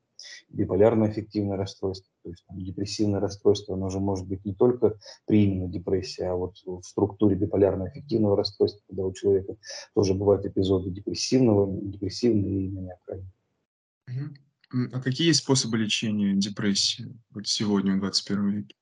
биполярное 0.48 1.10
аффективное 1.10 1.58
расстройство. 1.58 2.10
То 2.22 2.30
есть 2.30 2.42
там, 2.46 2.64
депрессивное 2.64 3.20
расстройство, 3.20 3.74
оно 3.74 3.90
же 3.90 4.00
может 4.00 4.26
быть 4.26 4.42
не 4.46 4.54
только 4.54 4.98
при 5.26 5.44
именно 5.44 5.68
депрессии, 5.68 6.24
а 6.24 6.34
вот 6.34 6.54
в 6.64 6.80
структуре 6.82 7.36
биполярного 7.36 7.90
аффективного 7.90 8.38
расстройства, 8.38 8.80
когда 8.88 9.04
у 9.04 9.12
человека 9.12 9.56
тоже 9.94 10.14
бывают 10.14 10.46
эпизоды 10.46 10.90
депрессивного, 10.90 11.70
депрессивные 11.82 12.62
и 12.62 12.70
маниакальные. 12.70 13.30
А 14.72 15.00
какие 15.00 15.28
есть 15.28 15.40
способы 15.40 15.78
лечения 15.78 16.34
депрессии 16.34 17.14
вот 17.30 17.46
сегодня, 17.46 17.96
в 17.96 18.00
21 18.00 18.50
веке? 18.50 18.74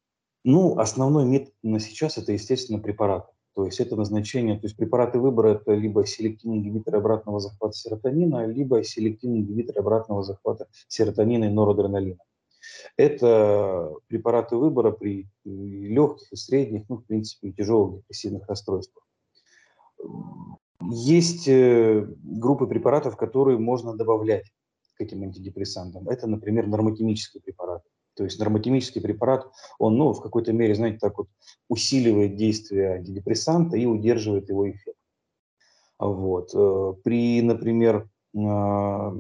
Ну, 0.43 0.79
основной 0.79 1.25
метод 1.25 1.55
на 1.63 1.81
сейчас– 1.81 2.19
это, 2.19 2.33
естественно, 2.33 2.79
препараты. 2.79 3.29
То 3.55 3.67
есть 3.67 3.81
это 3.81 3.95
назначение, 3.95 4.59
то 4.59 4.67
есть 4.67 4.77
препараты 4.77 5.19
выбора– 5.19 5.49
это 5.55 5.75
либо 5.75 6.05
селективный 6.07 6.59
ингибитор 6.59 6.97
обратного 6.97 7.39
захвата 7.39 7.77
серотонина, 7.77 8.47
либо 8.47 8.83
селективный 8.83 9.41
ингибитор 9.41 9.79
обратного 9.79 10.23
захвата 10.23 10.67
серотонина 10.89 11.45
и 11.45 11.49
норадреналина. 11.49 12.19
Это 12.97 13.93
препараты 14.09 14.57
выбора 14.57 14.91
при 14.91 15.29
легких 15.45 16.33
и 16.33 16.37
средних, 16.37 16.89
ну, 16.89 16.97
в 16.97 17.05
принципе, 17.05 17.49
и 17.49 17.53
тяжелых 17.53 18.01
депрессивных 18.01 18.49
расстройствах. 18.49 19.07
Есть 20.91 21.47
э, 21.47 22.07
группы 22.23 22.67
препаратов, 22.67 23.17
которые 23.17 23.59
можно 23.59 23.97
добавлять 23.97 24.51
к 24.95 25.01
этим 25.01 25.23
антидепрессантам. 25.23 26.09
Это, 26.09 26.27
например, 26.27 26.67
нормотемические 26.67 27.43
препараты. 27.43 27.89
То 28.15 28.25
есть 28.25 28.39
нормотемический 28.39 29.01
препарат, 29.01 29.51
он 29.79 29.97
ну, 29.97 30.13
в 30.13 30.23
какой-то 30.23 30.53
мере, 30.53 30.75
знаете, 30.75 30.99
так 30.99 31.19
вот 31.19 31.29
усиливает 31.69 32.37
действие 32.37 32.95
антидепрессанта 32.95 33.77
и 33.77 33.87
удерживает 33.87 34.49
его 34.49 34.71
эффект. 34.71 34.99
Вот. 35.99 36.51
Э, 36.55 36.95
при, 37.03 37.43
например, 37.43 38.09
а, 38.37 39.15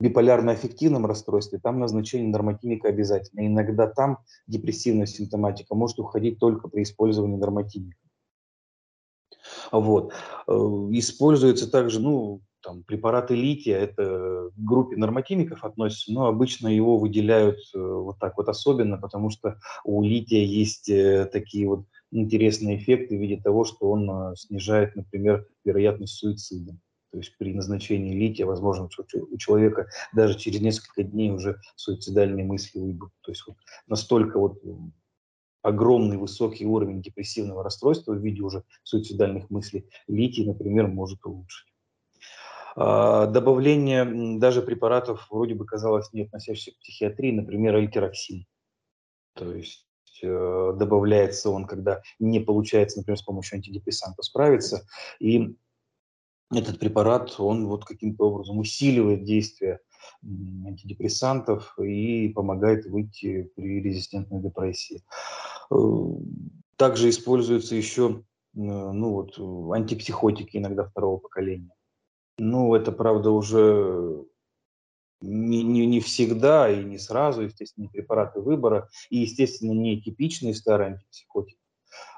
биполярно-аффективном 0.00 1.06
расстройстве 1.06 1.60
там 1.60 1.78
назначение 1.78 2.28
нормотимика 2.28 2.88
обязательно. 2.88 3.46
Иногда 3.46 3.86
там 3.86 4.18
депрессивная 4.46 5.06
симптоматика 5.06 5.74
может 5.74 5.98
уходить 5.98 6.38
только 6.38 6.68
при 6.68 6.82
использовании 6.82 7.36
нормотимика. 7.36 7.96
Вот. 9.70 10.12
Э, 10.46 10.52
используется 10.52 11.70
также, 11.70 12.00
ну, 12.00 12.42
там, 12.62 12.82
препараты 12.84 13.34
лития, 13.34 13.78
это 13.78 14.50
к 14.54 14.58
группе 14.58 14.96
нормотимиков 14.96 15.64
относится, 15.64 16.12
но 16.12 16.26
обычно 16.26 16.68
его 16.68 16.98
выделяют 16.98 17.58
э, 17.74 17.78
вот 17.78 18.18
так 18.18 18.36
вот 18.36 18.48
особенно, 18.48 18.98
потому 18.98 19.30
что 19.30 19.58
у 19.84 20.02
лития 20.02 20.44
есть 20.44 20.88
э, 20.88 21.28
такие 21.32 21.68
вот 21.68 21.86
интересные 22.10 22.76
эффекты 22.76 23.16
в 23.16 23.20
виде 23.20 23.40
того, 23.40 23.64
что 23.64 23.90
он 23.90 24.08
э, 24.10 24.36
снижает, 24.36 24.96
например, 24.96 25.46
вероятность 25.64 26.14
суицида. 26.14 26.76
То 27.10 27.18
есть 27.18 27.36
при 27.36 27.52
назначении 27.52 28.14
лития, 28.14 28.46
возможно, 28.46 28.88
у 29.30 29.36
человека 29.36 29.86
даже 30.14 30.38
через 30.38 30.60
несколько 30.62 31.02
дней 31.02 31.30
уже 31.30 31.60
суицидальные 31.76 32.44
мысли 32.46 32.78
уйдут. 32.78 33.10
То 33.20 33.32
есть 33.32 33.46
вот 33.46 33.56
настолько 33.86 34.38
вот 34.38 34.62
огромный 35.62 36.16
высокий 36.16 36.66
уровень 36.66 37.02
депрессивного 37.02 37.62
расстройства 37.62 38.12
в 38.12 38.24
виде 38.24 38.42
уже 38.42 38.64
суицидальных 38.82 39.50
мыслей 39.50 39.86
литий, 40.08 40.46
например, 40.46 40.88
может 40.88 41.24
улучшить. 41.24 41.71
А, 42.74 43.26
добавление 43.26 44.38
даже 44.38 44.62
препаратов, 44.62 45.26
вроде 45.30 45.54
бы 45.54 45.64
казалось, 45.66 46.12
не 46.12 46.22
относящихся 46.22 46.72
к 46.72 46.78
психиатрии, 46.80 47.32
например, 47.32 47.76
эльтероксин. 47.76 48.46
То 49.34 49.54
есть 49.54 49.86
э, 50.22 50.72
добавляется 50.76 51.50
он, 51.50 51.66
когда 51.66 52.02
не 52.18 52.40
получается, 52.40 52.98
например, 52.98 53.18
с 53.18 53.22
помощью 53.22 53.56
антидепрессанта 53.56 54.22
справиться. 54.22 54.86
И 55.20 55.56
этот 56.50 56.78
препарат, 56.78 57.34
он 57.38 57.66
вот 57.66 57.84
каким-то 57.84 58.24
образом 58.30 58.58
усиливает 58.58 59.24
действие 59.24 59.80
антидепрессантов 60.22 61.78
и 61.78 62.28
помогает 62.28 62.86
выйти 62.86 63.50
при 63.54 63.80
резистентной 63.82 64.40
депрессии. 64.40 65.02
Э, 65.70 65.76
также 66.76 67.10
используются 67.10 67.74
еще 67.74 68.22
э, 68.54 68.58
ну 68.60 69.12
вот, 69.12 69.38
антипсихотики 69.74 70.56
иногда 70.56 70.84
второго 70.84 71.18
поколения. 71.18 71.70
Ну, 72.38 72.74
это, 72.74 72.92
правда, 72.92 73.30
уже 73.30 74.24
не, 75.20 75.62
не, 75.62 75.86
не 75.86 76.00
всегда 76.00 76.70
и 76.70 76.84
не 76.84 76.98
сразу, 76.98 77.42
естественно, 77.42 77.88
препараты 77.88 78.40
выбора, 78.40 78.88
и, 79.10 79.18
естественно, 79.18 79.72
не 79.72 80.00
типичные 80.00 80.54
старые 80.54 80.92
антипсихотики, 80.92 81.58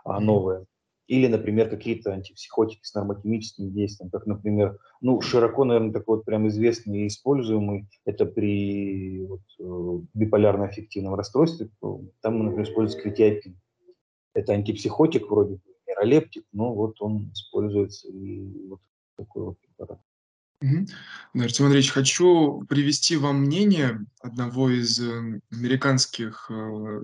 а 0.04 0.20
новые. 0.20 0.66
Или, 1.06 1.26
например, 1.26 1.68
какие-то 1.68 2.14
антипсихотики 2.14 2.80
с 2.82 2.94
нормотимическим 2.94 3.72
действием, 3.72 4.10
как, 4.10 4.26
например, 4.26 4.78
ну, 5.02 5.20
широко, 5.20 5.64
наверное, 5.64 5.92
такой 5.92 6.16
вот 6.16 6.24
прям 6.24 6.48
известный 6.48 7.02
и 7.02 7.06
используемый, 7.08 7.88
это 8.06 8.24
при 8.24 9.26
вот, 9.26 9.42
э, 9.60 10.00
биполярно-аффективном 10.14 11.14
расстройстве, 11.14 11.68
там, 12.22 12.44
например, 12.44 12.62
используется 12.64 13.02
критиапин. 13.02 13.60
Это 14.32 14.54
антипсихотик 14.54 15.30
вроде 15.30 15.56
бы, 15.56 15.60
нейролептик, 15.86 16.46
но 16.52 16.72
вот 16.74 17.00
он 17.02 17.30
используется 17.34 18.08
и 18.08 18.66
вот 18.68 18.80
такой 19.16 19.44
вот 19.44 19.58
препарат. 19.60 20.00
Мгм. 20.64 20.86
Да, 21.34 21.46
хочу 21.90 22.64
привести 22.70 23.16
вам 23.18 23.42
мнение 23.42 23.98
одного 24.22 24.70
из 24.70 24.98
э, 24.98 25.40
американских 25.52 26.46
э, 26.50 27.02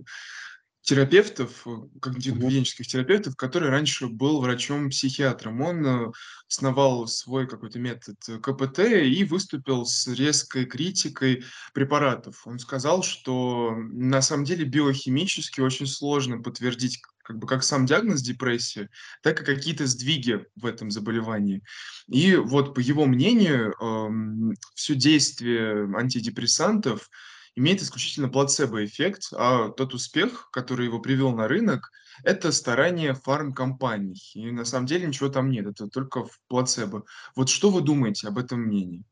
терапевтов, 0.83 1.67
э, 1.67 1.71
когнитивно-поведенческих 2.01 2.87
терапевтов, 2.87 3.37
который 3.37 3.71
раньше 3.71 4.07
был 4.07 4.41
врачом-психиатром. 4.41 5.61
Он 5.61 5.87
э, 5.87 6.13
основал 6.49 7.07
свой 7.07 7.47
какой-то 7.47 7.79
метод 7.79 8.17
э, 8.29 8.39
КПТ 8.39 8.81
и 8.81 9.25
выступил 9.25 9.85
с 9.85 10.07
резкой 10.09 10.65
критикой 10.65 11.45
препаратов. 11.75 12.47
Он 12.47 12.59
сказал, 12.59 13.03
что 13.03 13.75
на 13.77 14.23
самом 14.23 14.45
деле 14.45 14.65
биохимически 14.65 15.61
очень 15.61 15.87
сложно 15.87 16.43
подтвердить 16.43 17.01
как 17.23 17.39
бы 17.39 17.47
как 17.47 17.63
сам 17.63 17.87
диагноз 17.87 18.23
депрессии, 18.23 18.89
так 19.23 19.41
и 19.41 19.45
какие-то 19.45 19.87
сдвиги 19.87 20.45
в 20.57 20.67
этом 20.67 20.91
заболевании. 20.91 21.63
И 22.09 22.35
вот 22.35 22.75
по 22.75 22.81
его 22.81 23.07
мнению, 23.07 23.73
эм, 23.81 24.55
все 24.75 24.97
действие 24.97 25.89
антидепрессантов 25.95 27.09
имеет 27.57 27.83
исключительно 27.83 28.29
плацебо-эффект, 28.29 29.33
а 29.33 29.69
тот 29.71 29.95
успех, 29.95 30.49
который 30.53 30.87
его 30.87 31.01
привел 31.01 31.33
на 31.33 31.49
рынок, 31.49 31.91
это 32.25 32.53
старание 32.53 33.15
фармкомпаний. 33.15 34.21
И 34.35 34.51
на 34.51 34.65
самом 34.65 34.87
деле 34.87 35.07
ничего 35.07 35.29
там 35.29 35.51
нет, 35.51 35.67
это 35.67 35.89
только 35.89 36.25
в 36.25 36.41
плацебо. 36.49 37.05
Вот 37.37 37.49
что 37.49 37.71
вы 37.71 37.81
думаете 37.81 38.29
об 38.29 38.39
этом 38.39 38.61
мнении? 38.61 39.05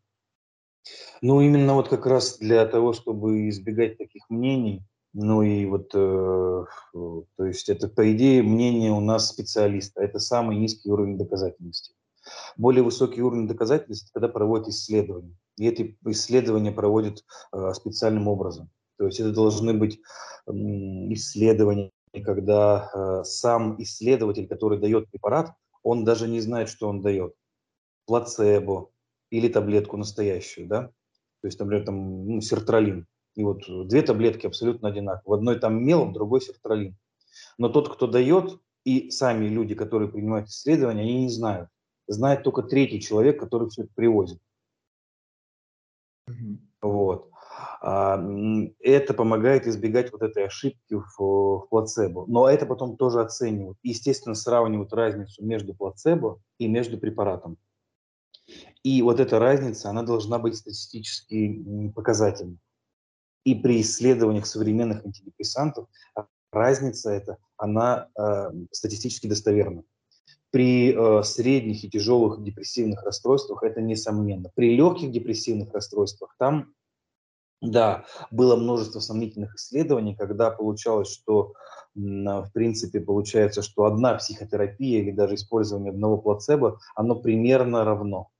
Ну, 1.20 1.40
именно 1.40 1.74
вот 1.74 1.88
как 1.88 2.06
раз 2.06 2.38
для 2.38 2.64
того, 2.66 2.92
чтобы 2.92 3.48
избегать 3.48 3.98
таких 3.98 4.22
мнений, 4.30 4.84
ну 5.12 5.42
и 5.42 5.66
вот, 5.66 5.90
э, 5.94 6.64
то 6.92 7.44
есть 7.44 7.68
это, 7.68 7.88
по 7.88 8.12
идее, 8.12 8.42
мнение 8.42 8.92
у 8.92 9.00
нас 9.00 9.28
специалиста. 9.28 10.02
Это 10.02 10.18
самый 10.18 10.56
низкий 10.56 10.90
уровень 10.90 11.18
доказательности. 11.18 11.94
Более 12.56 12.82
высокий 12.82 13.22
уровень 13.22 13.48
доказательности, 13.48 14.10
когда 14.12 14.28
проводят 14.28 14.68
исследования. 14.68 15.34
И 15.58 15.66
эти 15.66 15.98
исследования 16.06 16.72
проводят 16.72 17.24
э, 17.52 17.72
специальным 17.74 18.28
образом. 18.28 18.70
То 18.96 19.06
есть 19.06 19.20
это 19.20 19.32
должны 19.32 19.74
быть 19.74 20.00
исследования, 20.46 21.90
когда 22.24 22.90
э, 22.92 23.24
сам 23.24 23.80
исследователь, 23.82 24.48
который 24.48 24.78
дает 24.78 25.10
препарат, 25.10 25.52
он 25.82 26.04
даже 26.04 26.28
не 26.28 26.40
знает, 26.40 26.68
что 26.68 26.88
он 26.88 27.00
дает. 27.00 27.34
Плацебо 28.06 28.90
или 29.30 29.48
таблетку 29.48 29.96
настоящую, 29.96 30.66
да? 30.66 30.90
То 31.42 31.48
есть, 31.48 31.58
например, 31.60 31.84
там, 31.84 32.26
ну, 32.26 32.40
сертралин. 32.40 33.06
И 33.36 33.44
вот 33.44 33.62
две 33.88 34.02
таблетки 34.02 34.46
абсолютно 34.46 34.88
одинаковые. 34.88 35.22
В 35.24 35.32
одной 35.34 35.60
там 35.60 35.84
мел, 35.84 36.06
в 36.06 36.12
другой 36.12 36.40
сертралин. 36.40 36.96
Но 37.56 37.68
тот, 37.68 37.88
кто 37.88 38.06
дает, 38.06 38.58
и 38.84 39.10
сами 39.10 39.46
люди, 39.46 39.74
которые 39.74 40.08
принимают 40.08 40.48
исследования, 40.48 41.02
они 41.02 41.22
не 41.22 41.28
знают. 41.28 41.68
Знает 42.08 42.42
только 42.42 42.62
третий 42.62 43.00
человек, 43.00 43.38
который 43.38 43.68
все 43.68 43.82
это 43.82 43.92
привозит. 43.94 44.40
Вот. 46.80 47.30
А, 47.80 48.22
это 48.80 49.14
помогает 49.14 49.66
избегать 49.66 50.12
вот 50.12 50.22
этой 50.22 50.46
ошибки 50.46 50.94
в, 50.94 51.18
в 51.18 51.66
плацебо. 51.70 52.24
Но 52.26 52.48
это 52.48 52.66
потом 52.66 52.96
тоже 52.96 53.20
оценивают. 53.20 53.78
Естественно, 53.82 54.34
сравнивают 54.34 54.92
разницу 54.92 55.44
между 55.44 55.74
плацебо 55.74 56.40
и 56.58 56.68
между 56.68 56.98
препаратом. 56.98 57.56
И 58.82 59.02
вот 59.02 59.20
эта 59.20 59.38
разница, 59.38 59.90
она 59.90 60.02
должна 60.02 60.38
быть 60.38 60.56
статистически 60.56 61.90
показательной. 61.94 62.58
И 63.44 63.54
при 63.54 63.80
исследованиях 63.80 64.46
современных 64.46 65.04
антидепрессантов 65.04 65.88
разница 66.52 67.10
эта, 67.10 67.38
она 67.56 68.08
э, 68.18 68.50
статистически 68.72 69.26
достоверна. 69.26 69.84
При 70.50 70.94
э, 70.94 71.22
средних 71.24 71.84
и 71.84 71.90
тяжелых 71.90 72.42
депрессивных 72.42 73.02
расстройствах 73.02 73.62
это 73.62 73.80
несомненно. 73.82 74.50
При 74.54 74.74
легких 74.76 75.10
депрессивных 75.12 75.72
расстройствах 75.74 76.34
там 76.38 76.72
Да, 77.60 78.04
было 78.30 78.56
множество 78.56 79.00
сомнительных 79.00 79.54
исследований, 79.56 80.14
когда 80.16 80.50
получалось, 80.50 81.10
что, 81.12 81.54
а, 81.96 82.42
в 82.42 82.52
принципе, 82.52 83.00
получается, 83.00 83.62
что 83.62 83.84
одна 83.84 84.14
психотерапия 84.14 85.00
или 85.02 85.10
даже 85.12 85.34
использование 85.36 85.90
одного 85.92 86.18
плацебо, 86.18 86.78
оно 86.94 87.16
примерно 87.16 87.84
равно. 87.84 88.30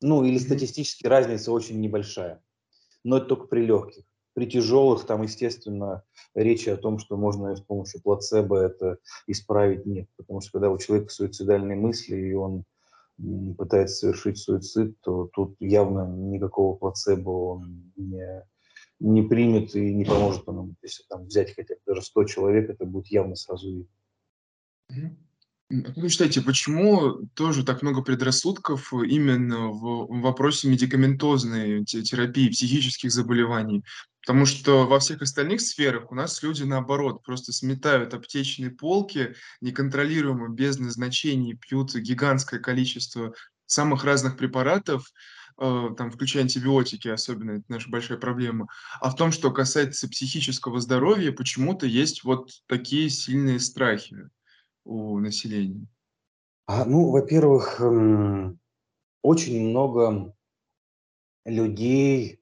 Ну, 0.00 0.24
или 0.24 0.38
статистически 0.38 1.06
разница 1.06 1.52
очень 1.52 1.80
небольшая, 1.82 2.42
но 3.04 3.18
это 3.18 3.26
только 3.26 3.46
при 3.48 3.66
легких. 3.66 4.04
При 4.36 4.44
тяжелых 4.44 5.06
там, 5.06 5.22
естественно, 5.22 6.02
речи 6.34 6.68
о 6.68 6.76
том, 6.76 6.98
что 6.98 7.16
можно 7.16 7.56
с 7.56 7.62
помощью 7.62 8.02
плацебо 8.02 8.58
это 8.58 8.98
исправить, 9.26 9.86
нет. 9.86 10.10
Потому 10.18 10.42
что 10.42 10.52
когда 10.52 10.70
у 10.70 10.76
человека 10.76 11.10
суицидальные 11.10 11.78
мысли, 11.78 12.16
и 12.16 12.34
он 12.34 12.64
пытается 13.56 13.96
совершить 13.96 14.36
суицид, 14.36 15.00
то 15.00 15.30
тут 15.32 15.56
явно 15.58 16.06
никакого 16.06 16.76
плацебо 16.76 17.30
он 17.30 17.92
не, 17.96 18.44
не 19.00 19.22
примет 19.22 19.74
и 19.74 19.94
не 19.94 20.04
поможет 20.04 20.46
он 20.50 20.58
ему. 20.58 20.74
Если 20.82 21.04
там 21.08 21.24
взять 21.24 21.54
хотя 21.54 21.76
бы 21.76 21.80
даже 21.86 22.02
100 22.02 22.24
человек, 22.24 22.68
это 22.68 22.84
будет 22.84 23.06
явно 23.06 23.36
сразу 23.36 23.70
видно. 24.90 25.16
Как 25.68 25.96
вы 25.96 26.08
считаете, 26.08 26.42
почему 26.42 27.26
тоже 27.34 27.64
так 27.64 27.82
много 27.82 28.00
предрассудков 28.02 28.92
именно 28.92 29.66
в 29.68 30.06
вопросе 30.20 30.68
медикаментозной 30.68 31.84
те 31.84 32.02
терапии 32.02 32.48
психических 32.50 33.10
заболеваний? 33.10 33.82
Потому 34.24 34.46
что 34.46 34.86
во 34.86 35.00
всех 35.00 35.22
остальных 35.22 35.60
сферах 35.60 36.12
у 36.12 36.14
нас 36.14 36.40
люди, 36.42 36.62
наоборот, 36.62 37.22
просто 37.24 37.52
сметают 37.52 38.14
аптечные 38.14 38.70
полки 38.70 39.34
неконтролируемо, 39.60 40.48
без 40.50 40.78
назначений, 40.78 41.54
пьют 41.56 41.94
гигантское 41.96 42.60
количество 42.60 43.34
самых 43.66 44.04
разных 44.04 44.36
препаратов, 44.36 45.04
э, 45.60 45.88
там, 45.98 46.12
включая 46.12 46.44
антибиотики, 46.44 47.08
особенно 47.08 47.52
это 47.52 47.64
наша 47.68 47.90
большая 47.90 48.18
проблема. 48.18 48.68
А 49.00 49.10
в 49.10 49.16
том, 49.16 49.32
что 49.32 49.50
касается 49.50 50.08
психического 50.08 50.80
здоровья, 50.80 51.32
почему-то 51.32 51.86
есть 51.86 52.22
вот 52.22 52.50
такие 52.68 53.10
сильные 53.10 53.58
страхи 53.58 54.28
у 54.86 55.18
населения. 55.18 55.86
А, 56.66 56.84
ну, 56.84 57.10
во-первых, 57.10 57.80
м, 57.80 58.58
очень 59.22 59.68
много 59.68 60.34
людей 61.44 62.40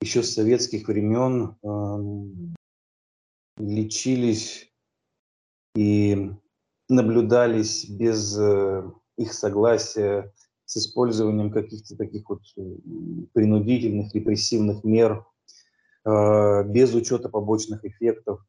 еще 0.00 0.22
с 0.22 0.34
советских 0.34 0.88
времен 0.88 1.56
ам, 1.62 2.54
лечились 3.58 4.70
и 5.74 6.30
наблюдались 6.88 7.88
без 7.88 8.38
э, 8.38 8.82
их 9.16 9.32
согласия 9.32 10.32
с 10.66 10.76
использованием 10.76 11.50
каких-то 11.50 11.96
таких 11.96 12.28
вот 12.28 12.42
принудительных 13.32 14.14
репрессивных 14.14 14.84
мер, 14.84 15.26
э, 16.04 16.64
без 16.64 16.94
учета 16.94 17.28
побочных 17.28 17.84
эффектов. 17.84 18.40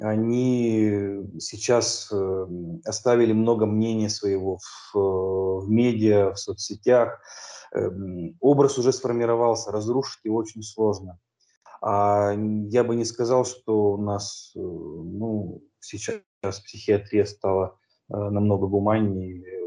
Они 0.00 1.24
сейчас 1.40 2.08
э, 2.12 2.46
оставили 2.84 3.32
много 3.32 3.66
мнения 3.66 4.08
своего 4.08 4.58
в, 4.58 4.96
э, 4.96 5.64
в 5.64 5.68
медиа, 5.68 6.32
в 6.32 6.38
соцсетях. 6.38 7.20
Эм, 7.72 8.36
Образ 8.40 8.78
уже 8.78 8.92
сформировался, 8.92 9.72
разрушить 9.72 10.24
его 10.24 10.36
очень 10.36 10.62
сложно. 10.62 11.18
А 11.82 12.32
я 12.32 12.84
бы 12.84 12.94
не 12.94 13.04
сказал, 13.04 13.44
что 13.44 13.92
у 13.92 13.96
нас, 13.96 14.52
э, 14.54 14.60
ну, 14.60 15.62
сейчас 15.80 16.60
психиатрия 16.60 17.24
стала 17.24 17.76
э, 18.08 18.16
намного 18.16 18.68
гуманнее, 18.68 19.58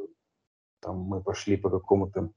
там 0.81 0.97
мы 0.97 1.21
пошли 1.21 1.57
по 1.57 1.69
какому-то 1.69 2.31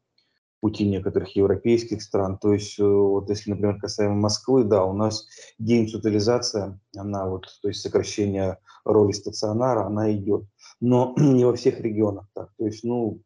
пути 0.65 0.89
некоторых 0.89 1.37
европейских 1.37 2.01
стран. 2.01 2.39
То 2.39 2.55
есть, 2.55 2.81
э, 2.81 2.83
вот 2.83 3.29
если, 3.29 3.51
например, 3.51 3.79
касаемо 3.79 4.15
Москвы, 4.15 4.65
да, 4.65 4.83
у 4.87 4.95
нас 4.95 5.29
деинституализация, 5.59 6.81
она 6.97 7.29
вот, 7.29 7.49
то 7.61 7.69
есть 7.69 7.83
сокращение 7.83 8.57
роли 8.83 9.13
стационара, 9.13 9.85
она 9.85 10.11
идет. 10.15 10.47
Но 10.81 11.13
не 11.19 11.45
во 11.45 11.55
всех 11.55 11.81
регионах 11.81 12.31
так. 12.33 12.49
То 12.57 12.65
есть, 12.65 12.83
ну, 12.83 13.21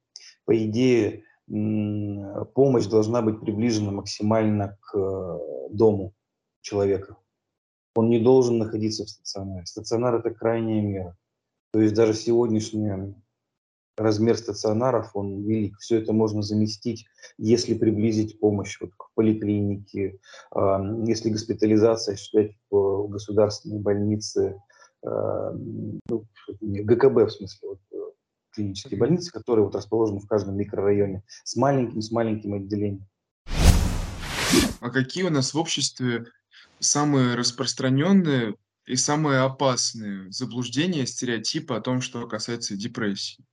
по 0.47 0.65
идее, 0.67 1.23
помощь 1.47 2.87
должна 2.87 3.23
быть 3.23 3.39
приближена 3.39 3.93
максимально 3.93 4.77
к 4.81 4.99
э, 4.99 5.39
дому 5.71 6.15
человека. 6.61 7.19
Он 7.95 8.11
не 8.11 8.19
должен 8.19 8.59
находиться 8.59 9.05
в 9.05 9.11
стационаре. 9.11 9.65
Стационар– 9.65 10.17
это 10.17 10.35
крайняя 10.35 10.83
мера. 10.83 11.17
То 11.73 11.81
есть 11.81 11.95
даже 11.95 12.15
сегодняшний 12.15 13.15
размер 13.99 14.37
стационаров, 14.37 15.11
он 15.15 15.43
велик. 15.43 15.79
Все 15.79 15.99
это 15.99 16.13
можно 16.13 16.43
заместить, 16.43 17.07
если 17.37 17.75
приблизить 17.75 18.39
помощь 18.41 18.79
вот 18.81 18.91
к 18.97 19.13
поликлинике, 19.15 20.19
а, 20.51 20.81
если 21.07 21.31
госпитализация 21.31 22.15
осуществлять 22.15 22.53
в 22.71 23.09
государственной 23.09 23.81
больнице, 23.81 24.61
а, 25.05 25.53
ну, 25.53 26.25
ГКБ 26.61 27.27
в 27.27 27.31
смысле, 27.31 27.69
вот, 27.69 27.81
э, 27.93 27.97
клинические 28.53 28.99
больницы, 28.99 29.31
которые 29.33 29.65
вот 29.65 29.75
расположены 29.75 30.21
в 30.21 30.27
каждом 30.27 30.57
микрорайоне 30.57 31.23
с 31.45 31.57
маленьким, 31.57 32.01
с 32.01 32.11
маленьким 32.11 32.55
отделением. 32.55 33.07
А 34.81 34.91
какие 34.91 35.25
у 35.25 35.31
нас 35.31 35.55
в 35.55 35.59
обществе 35.59 36.27
самые 36.79 37.35
распространенные 37.35 38.55
и 38.87 38.97
самые 38.97 39.41
опасные 39.41 40.31
заблуждения, 40.31 41.07
стереотипы 41.07 41.75
о 41.75 41.81
том, 41.81 42.01
что 42.01 42.27
касается 42.27 42.77
депрессии? 42.77 43.45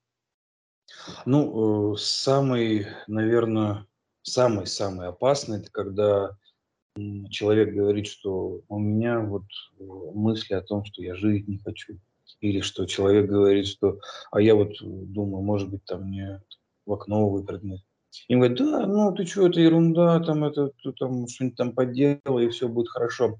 Ну, 1.26 1.94
э, 1.94 1.98
самый, 1.98 2.88
наверное, 3.08 3.86
самый-самый 4.24 5.08
опасный, 5.08 5.60
это 5.60 5.72
когда 5.72 6.38
человек 7.30 7.74
говорит, 7.74 8.08
что 8.08 8.62
у 8.68 8.80
меня 8.80 9.20
вот 9.20 9.44
э, 9.80 9.84
мысли 10.14 10.54
о 10.54 10.62
том, 10.62 10.86
что 10.86 11.02
я 11.04 11.16
жить 11.16 11.48
не 11.48 11.58
хочу. 11.58 12.00
Или 12.40 12.62
что 12.62 12.86
человек 12.86 13.30
говорит, 13.30 13.68
что, 13.68 14.00
а 14.32 14.42
я 14.42 14.56
вот 14.56 14.72
э, 14.72 14.86
думаю, 14.86 15.44
может 15.44 15.70
быть, 15.70 15.84
там 15.86 16.04
мне 16.04 16.42
в 16.86 16.94
окно 16.94 17.30
выпрыгнуть. 17.30 17.84
Им 18.30 18.40
говорят, 18.40 18.58
да, 18.58 18.88
ну 18.88 19.14
ты 19.14 19.26
что, 19.26 19.48
это 19.48 19.60
ерунда, 19.60 20.20
там 20.22 20.46
это, 20.46 20.72
ты 20.82 20.94
там 20.94 21.28
что-нибудь 21.28 21.58
там 21.58 21.74
поделай, 21.74 22.46
и 22.46 22.50
все 22.50 22.70
будет 22.70 22.90
хорошо. 22.90 23.40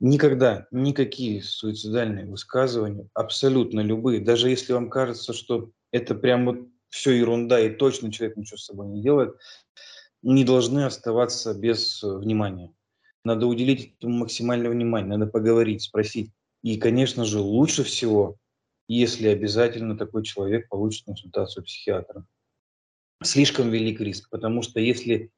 Никогда 0.00 0.66
никакие 0.72 1.42
суицидальные 1.42 2.26
высказывания, 2.26 3.08
абсолютно 3.14 3.80
любые, 3.80 4.20
даже 4.20 4.50
если 4.50 4.72
вам 4.72 4.90
кажется, 4.90 5.32
что 5.32 5.70
это 5.92 6.16
прям 6.16 6.46
вот 6.46 6.71
все 6.92 7.12
ерунда 7.12 7.58
и 7.58 7.70
точно 7.70 8.12
человек 8.12 8.36
ничего 8.36 8.58
с 8.58 8.66
собой 8.66 8.86
не 8.86 9.02
делает, 9.02 9.34
не 10.22 10.44
должны 10.44 10.84
оставаться 10.84 11.54
без 11.54 12.04
э, 12.04 12.16
внимания. 12.16 12.72
Надо 13.24 13.46
уделить 13.46 13.94
этому 13.98 14.18
максимальное 14.18 14.70
внимание, 14.70 15.16
надо 15.16 15.30
поговорить, 15.30 15.82
спросить. 15.82 16.30
И, 16.62 16.76
конечно 16.76 17.24
же, 17.24 17.38
лучше 17.40 17.82
всего, 17.82 18.36
если 18.88 19.28
обязательно 19.28 19.96
такой 19.96 20.22
человек 20.22 20.68
получит 20.68 21.06
консультацию 21.06 21.64
психиатра. 21.64 22.26
Слишком 23.22 23.70
велик 23.70 24.00
риск, 24.00 24.28
потому 24.28 24.60
что 24.60 24.78
если 24.78 25.30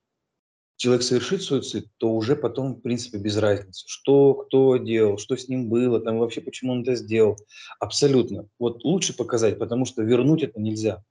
человек 0.77 1.05
совершит 1.05 1.43
суицид, 1.43 1.87
то 1.99 2.13
уже 2.13 2.35
потом, 2.35 2.75
в 2.75 2.81
принципе, 2.81 3.19
без 3.19 3.37
разницы, 3.37 3.85
что 3.87 4.35
кто 4.35 4.77
делал, 4.77 5.19
что 5.19 5.37
с 5.37 5.49
ним 5.49 5.69
было, 5.69 6.01
там 6.01 6.19
вообще 6.19 6.41
почему 6.41 6.73
он 6.73 6.83
это 6.83 6.97
сделал. 6.97 7.37
Абсолютно. 7.79 8.49
Вот 8.59 8.83
лучше 8.83 9.17
показать, 9.17 9.59
потому 9.59 9.85
что 9.85 10.03
вернуть 10.03 10.43
это 10.43 10.61
нельзя. 10.61 11.05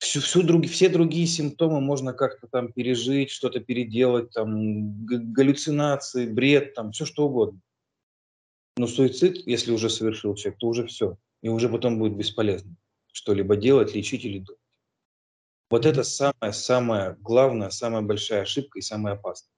Всю, 0.00 0.20
всю 0.20 0.42
друг, 0.42 0.66
все 0.66 0.88
другие 0.88 1.26
симптомы 1.26 1.80
можно 1.80 2.14
как-то 2.14 2.48
там 2.48 2.72
пережить, 2.72 3.30
что-то 3.30 3.60
переделать, 3.60 4.30
там 4.30 5.04
галлюцинации, 5.04 6.26
бред, 6.26 6.74
там 6.74 6.92
все 6.92 7.04
что 7.04 7.26
угодно. 7.26 7.60
Но 8.78 8.86
суицид, 8.86 9.46
если 9.46 9.72
уже 9.72 9.90
совершил 9.90 10.34
человек, 10.34 10.58
то 10.58 10.68
уже 10.68 10.86
все. 10.86 11.18
И 11.42 11.50
уже 11.50 11.68
потом 11.68 11.98
будет 11.98 12.16
бесполезно 12.16 12.76
что-либо 13.12 13.56
делать, 13.56 13.94
лечить 13.94 14.24
или 14.24 14.38
думать. 14.38 14.60
Вот 15.70 15.86
это 15.86 16.02
самая-самая 16.02 17.16
главная, 17.20 17.70
самая 17.70 18.02
большая 18.02 18.42
ошибка 18.42 18.78
и 18.78 18.82
самая 18.82 19.14
опасная. 19.14 19.52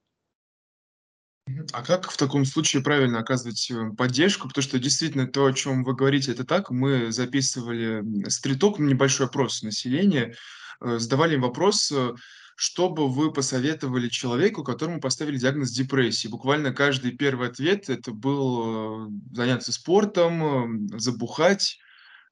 А 1.72 1.82
как 1.82 2.10
в 2.10 2.16
таком 2.16 2.44
случае 2.44 2.82
правильно 2.82 3.18
оказывать, 3.18 3.70
э, 3.70 3.90
поддержку? 3.96 4.48
Потому 4.48 4.62
что 4.62 4.78
действительно 4.78 5.26
то, 5.26 5.46
о 5.46 5.52
чем 5.52 5.84
вы 5.84 5.94
говорите, 5.94 6.32
это 6.32 6.44
так. 6.44 6.70
Мы 6.70 7.10
записывали, 7.10 8.02
стриток, 8.28 8.78
небольшой 8.78 9.26
опрос 9.26 9.62
населения, 9.62 10.34
э, 10.80 10.98
задавали 10.98 11.34
им 11.34 11.42
вопрос, 11.42 11.90
э, 11.90 12.12
что 12.54 12.90
бы 12.90 13.08
вы 13.10 13.32
посоветовали 13.32 14.08
человеку, 14.08 14.62
которому 14.62 15.00
поставили 15.00 15.38
диагноз 15.38 15.72
депрессии? 15.72 16.28
Буквально 16.28 16.72
каждый 16.72 17.12
первый 17.12 17.48
ответ- 17.48 17.88
это 17.90 18.12
был, 18.12 19.10
заняться 19.32 19.72
спортом, 19.72 20.88
забухать, 20.98 21.78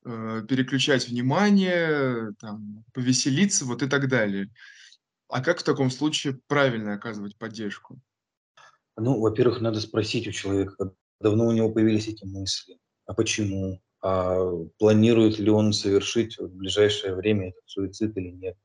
переключать 0.05 1.09
внимание, 1.09 2.33
там, 2.39 2.85
повеселиться, 2.93 3.65
вот 3.65 3.83
и 3.83 3.89
так 3.89 4.09
далее. 4.09 4.51
А 5.29 5.43
как 5.43 5.61
в 5.61 5.65
таком 5.65 5.91
случае 5.91 6.39
правильно 6.47 6.95
оказывать 6.95 7.37
поддержку? 7.37 8.01
Ну, 8.97 9.21
во-первых, 9.21 9.61
надо 9.61 9.81
спросить 9.81 10.27
у 10.29 10.33
человека, 10.33 10.93
давно 11.21 11.47
у 11.47 11.53
него 11.53 11.71
появились 11.71 12.09
эти 12.09 12.25
мысли, 12.25 12.79
а 13.07 13.15
почему, 13.15 13.81
а 14.03 14.39
планирует 14.79 15.39
ли 15.39 15.51
он 15.51 15.73
совершить 15.73 16.39
в 16.39 16.49
ближайшее 16.55 17.15
время 17.15 17.51
этот 17.51 17.63
суицид 17.67 18.17
или 18.17 18.31
нет. 18.31 18.57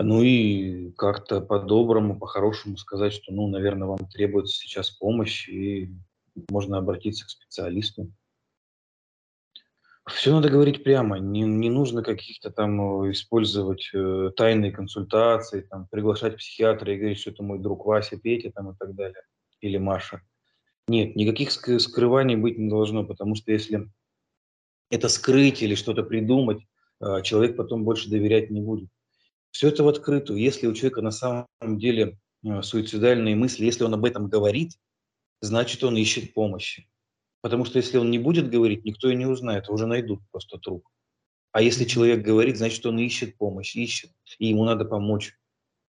Ну 0.00 0.22
и 0.22 0.92
как-то 0.92 1.40
по-доброму, 1.40 2.18
по-хорошему 2.18 2.76
сказать, 2.76 3.12
что, 3.12 3.32
ну, 3.32 3.48
наверное, 3.48 3.88
вам 3.88 4.08
требуется 4.08 4.56
сейчас 4.56 4.90
помощь, 4.90 5.48
и 5.48 5.92
можно 6.50 6.78
обратиться 6.78 7.26
к 7.26 7.30
специалисту. 7.30 8.12
Все 10.10 10.32
надо 10.32 10.48
говорить 10.48 10.84
прямо, 10.84 11.18
не, 11.18 11.42
не 11.42 11.70
нужно 11.70 12.02
каких-то 12.02 12.50
там 12.50 13.04
э, 13.04 13.12
использовать 13.12 13.90
э, 13.92 14.30
тайные 14.36 14.72
консультации, 14.72 15.62
там, 15.62 15.86
приглашать 15.90 16.36
психиатра 16.36 16.92
и 16.92 16.98
говорить, 16.98 17.18
что 17.18 17.30
это 17.30 17.42
мой 17.42 17.58
друг 17.58 17.84
Вася, 17.86 18.16
Петя 18.16 18.50
там, 18.50 18.70
и 18.70 18.76
так 18.78 18.94
далее, 18.94 19.22
или 19.60 19.76
Маша. 19.76 20.22
Нет, 20.88 21.16
никаких 21.16 21.50
скрываний 21.50 22.36
быть 22.36 22.58
не 22.58 22.68
должно, 22.68 23.04
потому 23.04 23.34
что 23.34 23.52
если 23.52 23.90
это 24.90 25.08
скрыть 25.08 25.62
или 25.62 25.74
что-то 25.74 26.02
придумать, 26.02 26.62
э, 27.00 27.22
человек 27.22 27.56
потом 27.56 27.84
больше 27.84 28.08
доверять 28.08 28.50
не 28.50 28.60
будет. 28.60 28.88
Все 29.50 29.68
это 29.68 29.82
в 29.82 29.88
открытую. 29.88 30.38
Если 30.38 30.66
у 30.66 30.74
человека 30.74 31.02
на 31.02 31.10
самом 31.10 31.46
деле 31.60 32.18
э, 32.44 32.62
суицидальные 32.62 33.36
мысли, 33.36 33.64
если 33.64 33.84
он 33.84 33.94
об 33.94 34.04
этом 34.04 34.28
говорит, 34.28 34.72
значит, 35.40 35.84
он 35.84 35.96
ищет 35.96 36.34
помощи. 36.34 36.88
Потому 37.40 37.64
что 37.64 37.78
если 37.78 37.98
он 37.98 38.10
не 38.10 38.18
будет 38.18 38.50
говорить, 38.50 38.84
никто 38.84 39.10
и 39.10 39.16
не 39.16 39.26
узнает, 39.26 39.68
уже 39.68 39.86
найдут 39.86 40.20
просто 40.30 40.58
труп. 40.58 40.84
А 41.52 41.62
если 41.62 41.84
человек 41.84 42.22
говорит, 42.22 42.56
значит, 42.56 42.84
он 42.86 42.98
ищет 42.98 43.36
помощь, 43.36 43.74
ищет, 43.76 44.10
и 44.38 44.48
ему 44.48 44.64
надо 44.64 44.84
помочь. 44.84 45.34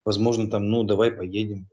Возможно, 0.05 0.49
там, 0.49 0.69
ну, 0.69 0.83
давай 0.83 1.11
поедем 1.11 1.67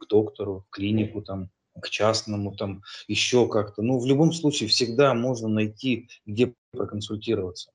к 0.00 0.06
доктору, 0.06 0.64
в 0.66 0.70
клинику, 0.70 1.22
там, 1.22 1.50
к 1.80 1.90
частному, 1.90 2.54
там, 2.54 2.82
еще 3.08 3.48
как-то. 3.48 3.82
Ну, 3.82 3.98
в 3.98 4.06
любом 4.06 4.32
случае, 4.32 4.68
всегда 4.68 5.12
можно 5.14 5.48
найти, 5.48 6.08
где 6.24 6.54
проконсультироваться 6.70 7.70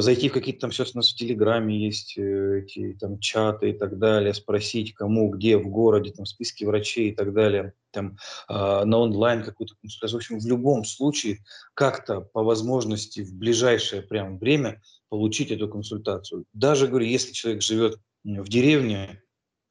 зайти 0.00 0.28
в 0.28 0.32
какие-то 0.32 0.60
там 0.60 0.72
сейчас 0.72 0.94
у 0.94 0.98
нас 0.98 1.10
в 1.10 1.16
Телеграме 1.16 1.78
есть 1.78 2.16
э, 2.16 2.60
эти 2.60 2.96
там 2.98 3.18
чаты 3.18 3.70
и 3.70 3.72
так 3.72 3.98
далее, 3.98 4.32
спросить 4.32 4.94
кому, 4.94 5.28
где 5.30 5.58
в 5.58 5.68
городе, 5.68 6.12
там 6.12 6.24
списки 6.24 6.64
врачей 6.64 7.10
и 7.10 7.14
так 7.14 7.34
далее, 7.34 7.74
там 7.90 8.16
э, 8.48 8.84
на 8.84 8.98
онлайн 8.98 9.44
какую-то 9.44 9.74
консультацию. 9.80 10.18
В 10.18 10.20
общем, 10.20 10.38
в 10.40 10.46
любом 10.46 10.84
случае 10.84 11.38
как-то 11.74 12.22
по 12.22 12.42
возможности 12.42 13.20
в 13.20 13.34
ближайшее 13.34 14.00
прям 14.02 14.38
время 14.38 14.80
получить 15.10 15.50
эту 15.50 15.68
консультацию. 15.68 16.46
Даже, 16.54 16.88
говорю, 16.88 17.04
если 17.04 17.32
человек 17.32 17.62
живет 17.62 18.00
в 18.24 18.48
деревне, 18.48 19.22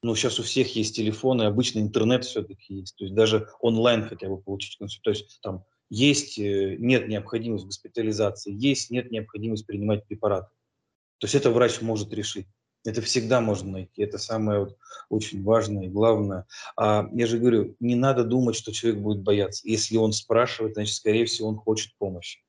ну, 0.03 0.15
сейчас 0.15 0.39
у 0.39 0.43
всех 0.43 0.75
есть 0.75 0.95
телефоны, 0.95 1.43
обычно 1.43 1.79
интернет 1.79 2.25
все-таки 2.25 2.75
есть, 2.75 2.95
то 2.95 3.05
есть 3.05 3.15
даже 3.15 3.47
онлайн 3.59 4.07
хотя 4.07 4.27
бы 4.29 4.37
получить 4.39 4.77
консультацию, 4.77 5.03
то 5.03 5.09
есть 5.19 5.39
там 5.41 5.63
есть, 5.91 6.39
э, 6.39 6.77
нет 6.79 7.09
необходимости 7.09 7.65
госпитализации, 7.65 8.53
есть, 8.53 8.89
нет 8.91 9.11
необходимости 9.11 9.65
принимать 9.65 10.07
препараты. 10.07 10.49
То 11.19 11.25
есть 11.25 11.35
это 11.35 11.51
врач 11.51 11.81
может 11.81 12.11
решить. 12.13 12.47
Это 12.85 13.01
всегда 13.01 13.41
можно 13.41 13.71
найти. 13.71 14.01
Это 14.01 14.17
самое 14.17 14.61
вот 14.61 14.77
очень 15.09 15.43
важное 15.43 15.85
и 15.85 15.89
главное. 15.89 16.47
А 16.77 17.07
я 17.11 17.27
же 17.27 17.37
говорю, 17.37 17.75
не 17.79 17.95
надо 17.95 18.23
думать, 18.23 18.55
что 18.55 18.71
человек 18.71 19.01
будет 19.01 19.21
бояться. 19.21 19.67
Если 19.67 19.97
он 19.97 20.13
спрашивает, 20.13 20.73
значит, 20.73 20.95
скорее 20.95 21.25
всего, 21.25 21.49
он 21.49 21.57
хочет 21.57 21.93
помощи. 21.97 22.39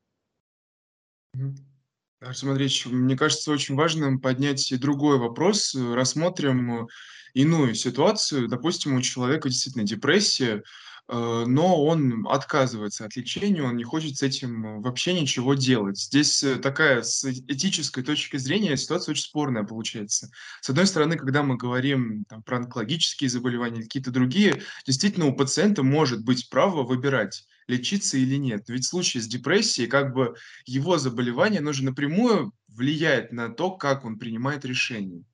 Артем 2.20 2.50
Андреевич, 2.50 2.87
мне 2.87 3.16
кажется, 3.16 3.50
очень 3.50 3.74
важным 3.74 4.20
поднять 4.20 4.70
и 4.70 4.76
другой 4.76 5.18
вопрос. 5.18 5.74
Рассмотрим 5.74 6.88
иную 7.35 7.74
ситуацию. 7.74 8.48
Допустим, 8.48 8.94
у 8.94 9.02
человека 9.02 9.48
действительно 9.48 9.85
депрессия, 9.85 10.62
Э, 10.62 10.91
но 11.12 11.85
он 11.85 12.27
отказывается 12.27 13.05
от 13.05 13.16
лечения, 13.16 13.62
он 13.62 13.77
не 13.77 13.85
хочет 13.85 14.16
с 14.16 14.22
этим 14.22 14.81
вообще 14.81 15.12
ничего 15.12 15.53
делать. 15.53 15.98
Здесь 15.98 16.42
э, 16.42 16.57
такая 16.57 17.03
с 17.03 17.25
этической 17.25 18.03
точки 18.03 18.38
зрения 18.38 18.77
ситуация 18.79 19.12
очень 19.12 19.25
спорная 19.25 19.64
получается. 19.64 20.31
С 20.62 20.70
одной 20.70 20.87
стороны, 20.87 21.18
когда 21.18 21.42
мы 21.42 21.57
говорим 21.57 22.25
там, 22.29 22.42
про 22.42 22.57
онкологические 22.57 23.29
заболевания 23.29 23.77
или 23.77 23.83
какие-то 23.83 24.11
другие, 24.11 24.62
действительно 24.87 25.27
у 25.27 25.37
пациента 25.37 25.83
может 25.83 26.25
быть 26.25 26.48
право 26.48 26.83
выбирать, 26.83 27.44
лечиться 27.66 28.16
или 28.16 28.37
нет. 28.37 28.64
Ведь 28.68 28.85
в 28.85 28.88
случае 28.88 29.22
с 29.22 29.27
депрессией, 29.27 29.88
как 29.88 30.14
бы 30.14 30.35
его 30.64 30.96
заболевание, 30.96 31.61
оно 31.61 31.75
же 31.75 31.85
напрямую 31.85 32.53
влияет 32.68 33.33
на 33.33 33.51
то, 33.51 33.72
как 33.72 34.07
он 34.07 34.18
принимает 34.18 34.64
решение. 34.64 35.25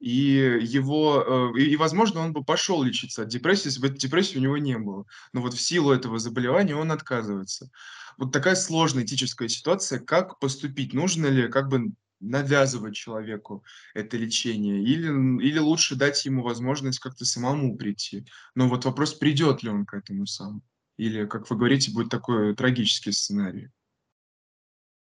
И 0.00 0.58
его, 0.62 1.52
э, 1.56 1.60
и, 1.60 1.76
возможно, 1.76 2.20
он 2.20 2.32
бы 2.32 2.44
пошел 2.44 2.82
лечиться 2.82 3.22
от 3.22 3.28
депрессии, 3.28 3.66
если 3.66 3.80
бы 3.80 3.88
депрессии 3.88 4.38
у 4.38 4.40
него 4.40 4.56
не 4.56 4.78
было. 4.78 5.06
Но 5.32 5.40
вот 5.40 5.54
в 5.54 5.60
силу 5.60 5.92
этого 5.92 6.18
заболевания 6.18 6.76
он 6.76 6.92
отказывается. 6.92 7.70
Вот 8.16 8.32
такая 8.32 8.54
сложная 8.54 9.04
этическая 9.04 9.48
ситуация. 9.48 9.98
Как 9.98 10.38
поступить? 10.38 10.92
Нужно 10.92 11.26
ли 11.26 11.48
как 11.48 11.68
бы 11.68 11.92
навязывать 12.20 12.94
человеку 12.94 13.64
это 13.94 14.16
лечение? 14.16 14.82
Или, 14.82 15.08
или 15.42 15.58
лучше 15.58 15.96
дать 15.96 16.24
ему 16.24 16.42
возможность 16.42 17.00
как-то 17.00 17.24
самому 17.24 17.76
прийти? 17.76 18.24
Но 18.54 18.68
вот 18.68 18.84
вопрос, 18.84 19.14
придет 19.14 19.62
ли 19.62 19.70
он 19.70 19.84
к 19.84 19.94
этому 19.94 20.26
сам? 20.26 20.62
Или, 20.96 21.26
как 21.26 21.48
вы 21.50 21.56
говорите, 21.56 21.92
будет 21.92 22.08
такой 22.08 22.54
трагический 22.54 23.12
сценарий? 23.12 23.70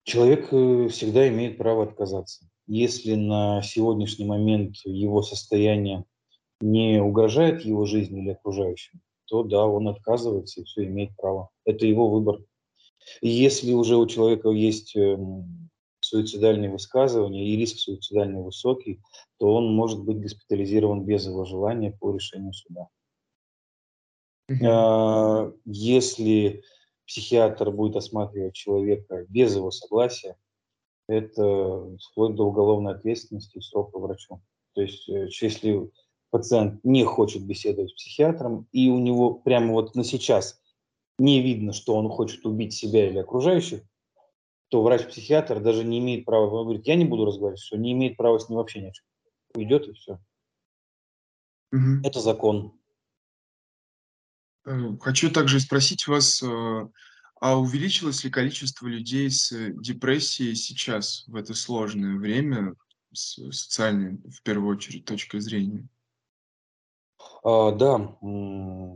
Человек 0.04 0.48
э, 0.52 0.88
всегда 0.89 1.28
имеет 1.30 1.58
право 1.58 1.84
отказаться. 1.84 2.50
Если 2.65 3.15
на 3.15 3.62
сегодняшний 3.62 4.26
момент 4.26 4.78
его 4.86 5.21
состояние 5.21 6.06
не 6.62 7.02
угрожает 7.02 7.62
его 7.62 7.86
жизни 7.86 8.21
или 8.21 8.32
окружающим, 8.32 9.02
то 9.26 9.43
да, 9.43 9.65
он 9.65 9.88
отказывается 9.88 10.62
и 10.62 10.63
все 10.63 10.86
имеет 10.86 11.15
право. 11.17 11.49
Это 11.65 11.86
его 11.86 12.10
выбор. 12.10 12.39
И 13.21 13.30
если 13.30 13.73
уже 13.73 13.97
у 13.97 14.08
человека 14.08 14.49
есть 14.49 14.95
эм, 14.95 15.69
суицидальные 15.99 16.69
высказывания 16.69 17.47
и 17.47 17.58
риск 17.58 17.80
суицидальный 17.80 18.41
высокий, 18.41 19.02
то 19.39 19.54
он 19.54 19.73
может 19.76 20.04
быть 20.04 20.21
госпитализирован 20.21 21.04
без 21.04 21.26
его 21.26 21.45
желания 21.45 21.91
по 21.91 22.13
решению 22.13 22.54
суда. 22.54 22.88
Mm-hmm. 24.49 25.60
Если 25.65 26.63
психиатр 27.06 27.71
будет 27.71 27.95
осматривать 27.95 28.56
человека 28.56 29.26
без 29.30 29.56
его 29.56 29.71
согласия, 29.71 30.36
это 31.07 31.97
вплоть 32.11 32.35
до 32.35 32.45
уголовной 32.45 32.93
ответственности 32.93 33.57
и 33.57 33.61
срока 33.61 33.99
врачу. 33.99 34.41
То 34.73 34.81
есть 34.81 35.07
э, 35.09 35.27
если 35.41 35.91
пациент 36.29 36.83
не 36.83 37.03
хочет 37.03 37.45
беседовать 37.45 37.91
с 37.91 37.93
психиатром, 37.93 38.67
и 38.71 38.89
у 38.89 38.99
него 38.99 39.33
прямо 39.33 39.73
вот 39.73 39.95
на 39.95 40.03
сейчас 40.03 40.59
не 41.19 41.41
видно, 41.41 41.73
что 41.73 41.95
он 41.95 42.09
хочет 42.09 42.45
убить 42.45 42.73
себя 42.73 43.07
или 43.07 43.19
окружающих, 43.19 43.81
то 44.69 44.81
врач-психиатр 44.81 45.59
даже 45.59 45.83
не 45.83 45.99
имеет 45.99 46.25
права, 46.25 46.47
он 46.47 46.63
говорит, 46.63 46.87
я 46.87 46.95
не 46.95 47.05
буду 47.05 47.25
разговаривать, 47.25 47.61
что 47.61 47.77
не 47.77 47.91
имеет 47.91 48.17
права 48.17 48.39
с 48.39 48.49
ним 48.49 48.57
вообще 48.57 48.81
ни 48.81 48.87
о 48.87 48.91
чем. 48.91 49.05
Уйдет 49.53 49.87
и 49.87 49.93
все. 49.93 50.13
Угу. 51.71 52.01
Это 52.03 52.19
закон. 52.19 52.73
Э, 54.65 54.97
хочу 54.99 55.31
также 55.31 55.59
спросить 55.59 56.07
вас, 56.07 56.41
э, 56.41 56.87
а 57.43 57.58
увеличилось 57.58 58.23
ли 58.23 58.29
количество 58.29 58.88
людей 58.88 59.29
с 59.29 59.51
э, 59.51 59.73
депрессией 59.73 60.56
сейчас, 60.56 61.25
в 61.27 61.36
это 61.36 61.53
сложное 61.53 62.15
время, 62.15 62.73
с 63.12 63.34
социальной, 63.51 64.17
в 64.32 64.41
первую 64.43 64.73
очередь, 64.73 65.03
точкой 65.03 65.41
зрения? 65.41 65.86
А, 67.43 67.73
да, 67.73 68.15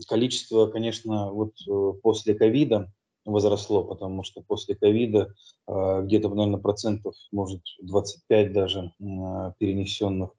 количество, 0.08 0.68
конечно, 0.68 1.30
вот 1.34 1.56
э, 1.68 2.00
после 2.02 2.36
ковида 2.36 2.90
возросло, 3.26 3.84
потому 3.84 4.24
что 4.24 4.42
после 4.42 4.76
ковида 4.76 5.36
а, 5.66 6.04
где-то, 6.04 6.30
наверное, 6.30 6.62
процентов, 6.62 7.16
может, 7.34 7.64
25 7.82 8.54
даже 8.54 8.94
перенесенных 9.60 10.30
э, 10.30 10.34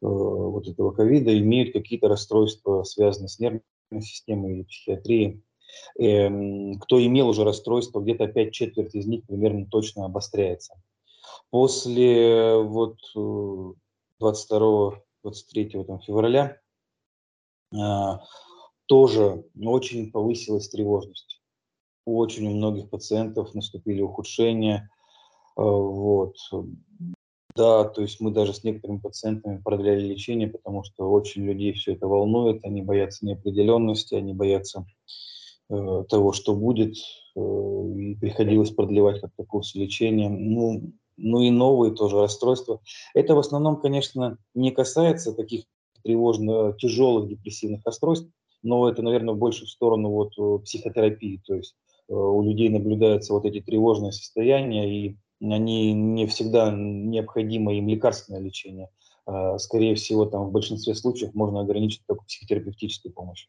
вот 0.00 0.66
этого 0.66 0.90
ковида 0.90 1.38
имеют 1.38 1.72
какие-то 1.72 2.08
расстройства, 2.08 2.82
связанные 2.82 3.28
с 3.28 3.38
нервной 3.38 3.62
системой 4.00 4.54
или 4.54 4.62
психиатрией. 4.64 5.44
Эм, 5.98 6.78
кто 6.80 7.04
имел 7.04 7.28
уже 7.28 7.44
расстройство, 7.44 8.00
где-то 8.00 8.26
5 8.26 8.52
четверть 8.52 8.94
из 8.94 9.06
них 9.06 9.24
примерно 9.26 9.66
точно 9.66 10.06
обостряется. 10.06 10.74
После 11.50 12.56
вот 12.56 12.98
22-23 13.16 13.76
э, 15.24 15.98
февраля 16.04 16.60
а, 17.72 18.22
тоже 18.86 19.44
очень 19.62 20.10
повысилась 20.10 20.68
тревожность. 20.68 21.40
Очень 22.06 22.48
у 22.48 22.50
многих 22.50 22.90
пациентов 22.90 23.54
наступили 23.54 24.02
ухудшения. 24.02 24.90
Э, 25.56 25.62
вот. 25.62 26.36
Да, 27.54 27.84
то 27.84 28.02
есть 28.02 28.18
мы 28.18 28.32
даже 28.32 28.52
с 28.52 28.64
некоторыми 28.64 28.98
пациентами 28.98 29.62
продляли 29.62 30.00
лечение, 30.00 30.48
потому 30.48 30.82
что 30.82 31.08
очень 31.08 31.44
людей 31.44 31.72
все 31.72 31.92
это 31.92 32.08
волнует, 32.08 32.64
они 32.64 32.82
боятся 32.82 33.24
неопределенности, 33.24 34.16
они 34.16 34.34
боятся 34.34 34.84
Э, 34.84 35.23
того, 36.08 36.32
что 36.32 36.54
будет, 36.54 36.96
э, 37.36 37.40
и 37.40 38.14
приходилось 38.16 38.70
продлевать 38.70 39.20
как-то 39.20 39.44
курс 39.44 39.74
лечения. 39.74 40.28
Ну, 40.28 40.92
ну 41.16 41.40
и 41.42 41.50
новые 41.50 41.94
тоже 41.94 42.20
расстройства. 42.20 42.80
Это 43.14 43.34
в 43.34 43.38
основном, 43.38 43.80
конечно, 43.80 44.38
не 44.54 44.70
касается 44.70 45.32
таких 45.32 45.64
тревожно 46.02 46.74
тяжелых 46.78 47.28
депрессивных 47.28 47.82
расстройств, 47.84 48.28
но 48.62 48.88
это, 48.88 49.02
наверное, 49.02 49.34
больше 49.34 49.66
в 49.66 49.70
сторону 49.70 50.10
вот 50.10 50.32
э, 50.38 50.64
психотерапии. 50.64 51.40
То 51.46 51.54
есть 51.54 51.74
у 52.08 52.42
людей 52.42 52.68
наблюдаются 52.68 53.32
вот 53.32 53.46
эти 53.46 53.62
тревожные 53.62 54.12
состояния, 54.12 54.86
и 54.90 55.16
они 55.40 55.92
не 55.92 56.26
всегда 56.26 56.70
необходимо 56.72 57.74
им 57.74 57.88
лекарственное 57.88 58.40
лечение. 58.40 58.90
э, 59.26 59.58
скорее 59.58 59.94
всего, 59.94 60.26
там 60.26 60.46
в 60.46 60.52
большинстве 60.52 60.94
случаев 60.94 61.34
можно 61.34 61.60
ограничить 61.60 62.02
только 62.06 62.24
психотерапевтической 62.24 63.10
помощью. 63.10 63.48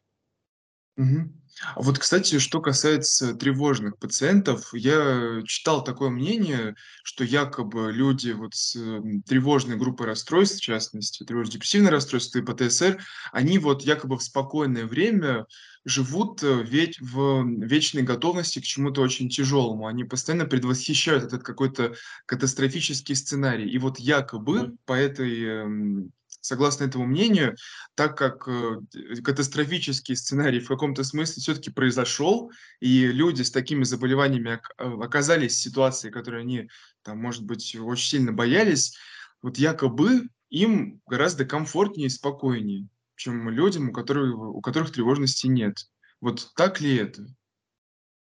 Мгм. 0.96 1.42
А 1.74 1.80
вот, 1.82 1.98
кстати, 1.98 2.38
что 2.38 2.60
касается 2.60 3.34
тревожных 3.34 3.98
пациентов, 3.98 4.70
я 4.74 5.42
читал 5.46 5.82
такое 5.84 6.10
мнение, 6.10 6.74
что 7.02 7.24
якобы 7.24 7.92
люди 7.92 8.30
вот 8.32 8.54
с 8.54 8.76
м, 8.76 9.22
тревожной 9.22 9.76
группой 9.76 10.06
расстройств, 10.06 10.58
в 10.58 10.62
частности, 10.62 11.24
тревожно-депрессивное 11.24 11.90
расстройство 11.90 12.38
и 12.38 12.42
ПТСР, 12.42 13.02
они 13.32 13.58
вот 13.58 13.82
якобы 13.82 14.16
в 14.18 14.22
спокойное 14.22 14.86
время 14.86 15.46
живут 15.84 16.42
э, 16.42 16.62
ведь 16.62 16.98
в 17.00 17.44
вечной 17.64 18.02
готовности 18.02 18.58
к 18.60 18.64
чему-то 18.64 19.00
очень 19.02 19.28
тяжелому. 19.30 19.86
Они 19.86 20.04
постоянно 20.04 20.46
предвосхищают 20.46 21.24
этот 21.24 21.42
какой-то 21.42 21.94
катастрофический 22.26 23.14
сценарий. 23.14 23.70
И 23.70 23.78
вот 23.78 23.98
якобы 23.98 24.62
Мгм. 24.62 24.78
по 24.84 24.92
этой, 24.94 25.42
эм, 25.44 26.10
согласно 26.46 26.84
этому 26.84 27.06
мнению, 27.06 27.56
так 27.94 28.16
как, 28.16 28.46
э, 28.48 28.80
катастрофический 29.22 30.16
сценарий 30.16 30.60
в 30.60 30.68
каком-то 30.68 31.02
смысле 31.04 31.42
все-таки 31.42 31.70
произошел, 31.70 32.50
и 32.80 33.06
люди 33.08 33.42
с 33.42 33.50
такими 33.50 33.84
заболеваниями 33.84 34.60
э, 34.78 34.84
оказались 35.02 35.56
в 35.56 35.60
ситуации, 35.60 36.10
которой 36.10 36.42
они, 36.42 36.70
там, 37.02 37.18
может 37.18 37.44
быть, 37.44 37.76
очень 37.76 38.08
сильно 38.08 38.32
боялись, 38.32 38.96
вот 39.42 39.58
якобы 39.58 40.28
им 40.48 41.00
гораздо 41.06 41.44
комфортнее 41.44 42.06
и 42.06 42.10
спокойнее, 42.10 42.88
чем 43.16 43.48
людям, 43.50 43.90
у 43.90 43.92
которых 43.92 44.36
у 44.38 44.60
которых 44.60 44.92
тревожности 44.92 45.48
нет. 45.48 45.78
Вот 46.20 46.52
так 46.54 46.80
ли 46.80 46.96
это? 46.96 47.26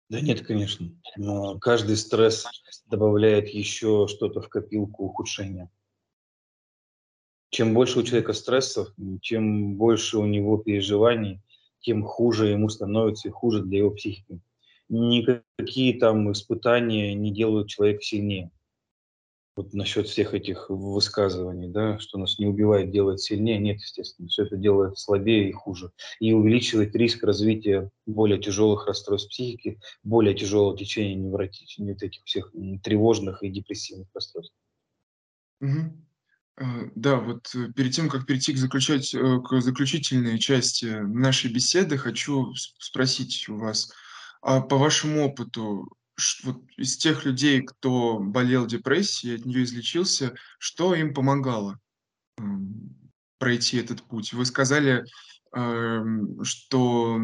Да 0.10 0.20
нет, 0.20 0.46
конечно. 0.46 0.90
Но 1.18 1.58
каждый 1.60 1.96
стресс 1.96 2.46
добавляет 2.88 3.48
еще 3.50 4.08
что-то 4.08 4.42
в 4.42 4.50
копилку 4.50 5.06
ухудшения. 5.06 5.70
Чем 7.50 7.74
больше 7.74 8.00
у 8.00 8.04
человека 8.04 8.34
стрессов, 8.34 8.94
чем 9.22 9.76
больше 9.76 10.18
у 10.20 10.26
него 10.26 10.58
переживаний, 10.58 11.42
тем 11.82 12.04
хуже 12.04 12.50
ему 12.50 12.70
становится 12.70 13.28
и 13.28 13.32
хуже 13.32 13.64
для 13.64 13.80
его 13.80 13.92
психики. 13.92 14.40
Никакие 14.90 16.00
там 16.00 16.32
испытания 16.32 17.14
не 17.14 17.32
делают 17.32 17.70
человека 17.70 18.02
сильнее. 18.02 18.52
Вот 19.56 19.74
насчет 19.74 20.08
всех 20.08 20.34
этих 20.34 20.70
высказываний, 20.70 21.68
да, 21.68 22.00
что 22.00 22.18
нас 22.18 22.40
не 22.40 22.46
убивает, 22.46 22.92
делает 22.92 23.20
сильнее. 23.20 23.60
Нет, 23.60 23.82
естественно, 23.82 24.30
все 24.30 24.44
это 24.44 24.56
делает 24.56 24.98
слабее 24.98 25.50
и 25.50 25.52
хуже. 25.52 25.92
И 26.22 26.32
увеличивает 26.32 26.96
риск 26.96 27.24
развития 27.24 27.90
более 28.06 28.40
тяжелых 28.40 28.88
расстройств 28.88 29.30
психики, 29.30 29.82
более 30.02 30.34
тяжелого 30.34 30.78
течения 30.78 31.16
невротичных, 31.16 31.96
вот 31.96 32.04
этих 32.04 32.24
всех 32.24 32.54
тревожных 32.84 33.44
и 33.44 33.50
депрессивных 33.50 34.08
расстройств. 34.14 34.56
Мгм. 35.60 36.06
Э, 36.60 36.64
да, 36.96 37.16
вот, 37.18 37.50
э, 37.56 37.72
перед 37.74 37.94
тем, 37.94 38.10
как 38.10 38.26
перейти 38.26 38.54
к 38.54 38.58
заключать 38.58 39.14
э, 39.14 39.40
к 39.48 39.62
заключительной 39.62 40.40
части 40.40 40.86
нашей 40.86 41.52
беседы, 41.52 41.98
хочу 41.98 42.54
спросить 42.80 43.48
у 43.50 43.58
вас, 43.58 43.92
а 44.42 44.60
по 44.62 44.78
вашему 44.78 45.26
опыту, 45.26 45.88
вот 46.44 46.62
из 46.78 46.98
тех 46.98 47.24
людей, 47.26 47.62
кто 47.62 48.20
болел 48.20 48.66
депрессией, 48.68 49.36
от 49.38 49.46
нее 49.46 49.64
излечился, 49.64 50.34
что 50.58 50.94
им 50.96 51.14
помогало, 51.14 51.80
м, 52.40 52.96
пройти 53.40 53.78
этот 53.78 54.04
путь? 54.04 54.34
Вы 54.34 54.46
сказали, 54.46 55.06
эм, 55.56 56.44
что, 56.44 57.20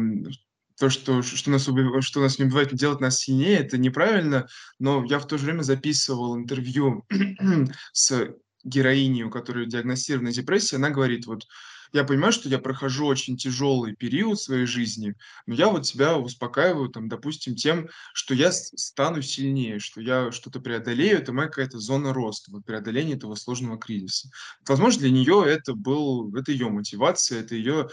то, 0.78 0.90
что 0.90 1.22
что 1.22 1.50
нас 1.50 1.68
убива 1.68 2.02
что 2.02 2.20
нас 2.20 2.38
не 2.38 2.46
убивает, 2.46 2.74
делает 2.74 3.00
нас 3.00 3.18
сильнее- 3.20 3.58
это 3.60 3.78
неправильно, 3.78 4.48
но 4.78 5.04
я 5.06 5.18
в 5.20 5.26
то 5.28 5.38
же 5.38 5.46
время 5.46 5.62
записывал 5.62 6.36
интервью 6.38 7.04
с 7.92 8.30
героиней, 8.66 9.24
у 9.24 9.30
которой 9.30 9.66
диагностирована 9.66 10.32
депрессия. 10.32 10.76
Она 10.76 10.90
говорит: 10.90 11.26
"Вот 11.26 11.46
я 11.92 12.04
понимаю, 12.04 12.32
что 12.32 12.48
я 12.48 12.58
прохожу 12.58 13.06
очень 13.06 13.36
тяжелый 13.36 13.94
период 13.94 14.40
своей 14.40 14.66
жизни, 14.66 15.14
но 15.46 15.54
я 15.54 15.68
вот 15.68 15.86
себя 15.86 16.16
успокаиваю, 16.18 16.88
там, 16.90 17.08
допустим, 17.08 17.54
тем, 17.54 17.88
что 18.12 18.34
я 18.34 18.52
стану 18.52 19.22
сильнее, 19.22 19.78
что 19.78 20.00
я 20.00 20.32
что-то 20.32 20.60
преодолею. 20.60 21.18
Это 21.18 21.32
моя 21.32 21.48
какая-то 21.48 21.78
зона 21.78 22.12
роста, 22.12 22.50
вот 22.52 22.64
преодоление 22.66 23.16
этого 23.16 23.34
сложного 23.36 23.78
кризиса". 23.78 24.28
Возможно, 24.68 25.00
для 25.02 25.10
нее 25.10 25.44
это 25.46 25.74
был 25.74 26.34
это 26.36 26.52
ее 26.52 26.68
мотивация, 26.70 27.40
это 27.40 27.54
ее 27.54 27.88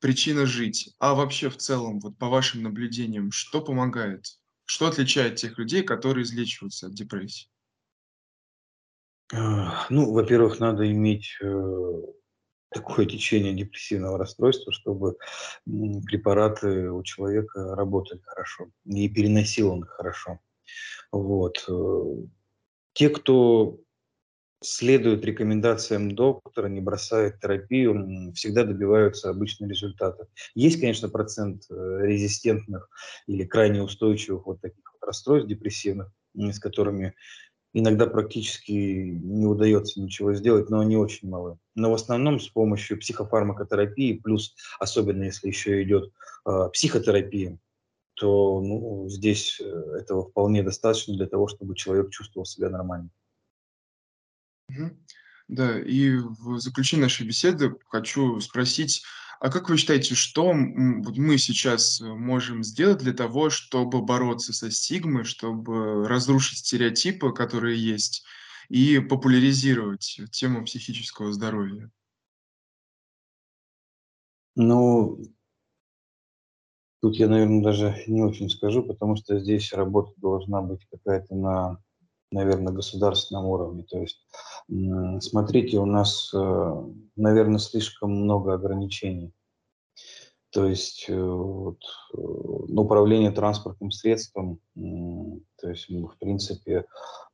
причина 0.00 0.46
жить. 0.46 0.94
А 1.00 1.14
вообще, 1.14 1.50
в 1.50 1.58
целом, 1.58 2.00
вот 2.00 2.18
по 2.18 2.28
вашим 2.28 2.62
наблюдениям, 2.62 3.32
что 3.32 3.60
помогает? 3.62 4.26
Что 4.66 4.88
отличает 4.88 5.36
тех 5.36 5.58
людей, 5.58 5.82
которые 5.84 6.24
излечиваются 6.24 6.88
от 6.88 6.94
депрессии? 6.94 7.48
Ну, 9.32 10.12
во-первых, 10.12 10.60
надо 10.60 10.90
иметь 10.90 11.38
э, 11.40 12.02
такое 12.70 13.06
течение 13.06 13.54
депрессивного 13.54 14.18
расстройства, 14.18 14.72
чтобы 14.72 15.16
препараты 15.64 16.90
у 16.90 17.02
человека 17.02 17.74
работали 17.74 18.20
хорошо 18.24 18.66
и 18.84 19.08
переносил 19.08 19.70
он 19.72 19.84
их 19.84 19.90
хорошо. 19.90 20.40
Вот. 21.12 21.64
э, 21.68 22.04
Те, 22.94 23.08
кто 23.10 23.78
следует 24.62 25.24
рекомендациям 25.24 26.14
доктора, 26.14 26.68
не 26.68 26.80
бросает 26.80 27.40
терапию, 27.40 28.32
всегда 28.34 28.64
добиваются 28.64 29.30
обычно 29.30 29.66
результата. 29.66 30.28
Есть, 30.54 30.80
конечно, 30.80 31.08
процент 31.08 31.64
э, 31.70 31.74
резистентных 32.02 32.88
или 33.26 33.44
крайне 33.44 33.82
устойчивых 33.82 34.46
вот 34.46 34.60
таких 34.60 34.84
вот 34.92 35.06
расстройств 35.06 35.48
депрессивных, 35.48 36.12
с 36.34 36.58
которыми 36.60 37.14
иногда 37.72 38.06
практически 38.06 38.72
не 38.72 39.46
удается 39.46 40.00
ничего 40.00 40.34
сделать, 40.34 40.70
но 40.70 40.80
они 40.80 40.96
очень 40.96 41.28
малы. 41.28 41.58
Но 41.74 41.90
в 41.90 41.94
основном 41.94 42.40
с 42.40 42.48
помощью 42.48 42.98
психофармакотерапии, 42.98 44.20
плюс 44.22 44.54
особенно 44.78 45.24
если 45.24 45.48
еще 45.48 45.82
идет 45.82 46.12
э, 46.46 46.68
психотерапия, 46.72 47.58
то 48.14 48.60
ну, 48.60 49.08
здесь 49.08 49.60
э, 49.60 49.96
этого 50.00 50.28
вполне 50.28 50.62
достаточно 50.62 51.14
для 51.16 51.26
того, 51.26 51.48
чтобы 51.48 51.74
человек 51.74 52.10
чувствовал 52.10 52.44
себя 52.44 52.68
нормально. 52.68 53.10
Да, 55.48 55.78
и 55.78 56.16
в 56.16 56.58
заключение 56.60 57.04
нашей 57.04 57.26
беседы 57.26 57.74
хочу 57.88 58.40
спросить, 58.40 59.02
а 59.42 59.50
как 59.50 59.68
вы 59.68 59.76
считаете, 59.76 60.14
что, 60.14 60.52
мы 60.52 61.36
сейчас, 61.36 62.00
э, 62.00 62.04
можем 62.04 62.62
сделать 62.62 62.98
для 62.98 63.12
того, 63.12 63.50
чтобы 63.50 64.00
бороться 64.00 64.52
со 64.52 64.70
стигмой, 64.70 65.24
чтобы 65.24 66.06
разрушить 66.06 66.58
стереотипы, 66.58 67.32
которые 67.32 67.76
есть, 67.76 68.22
и 68.68 69.00
популяризировать 69.00 70.20
тему 70.30 70.64
психического 70.64 71.32
здоровья? 71.32 71.90
Ну, 74.54 75.18
тут 77.00 77.16
я, 77.16 77.26
наверное, 77.26 77.64
даже 77.64 78.04
не 78.06 78.22
очень 78.22 78.48
скажу, 78.48 78.84
потому 78.84 79.16
что 79.16 79.40
здесь 79.40 79.72
работа 79.72 80.12
должна 80.18 80.62
быть 80.62 80.86
какая-то 80.88 81.34
на, 81.34 81.82
наверное, 82.32 82.72
государственном 82.72 83.46
уровне. 83.46 83.84
То 83.84 83.98
есть, 84.00 84.24
смотрите, 85.20 85.78
у 85.78 85.86
нас, 85.86 86.32
наверное, 87.16 87.58
слишком 87.58 88.12
много 88.12 88.54
ограничений. 88.54 89.32
То 90.52 90.66
есть, 90.66 91.06
э, 91.08 91.18
вот, 91.18 91.78
э, 92.12 92.18
ну, 92.18 92.82
управление 92.82 93.30
транспортным 93.30 93.90
средством, 93.90 94.60
то 94.74 95.68
есть, 95.68 95.88
в 95.88 96.14
принципе, 96.18 96.72
э, 96.74 96.84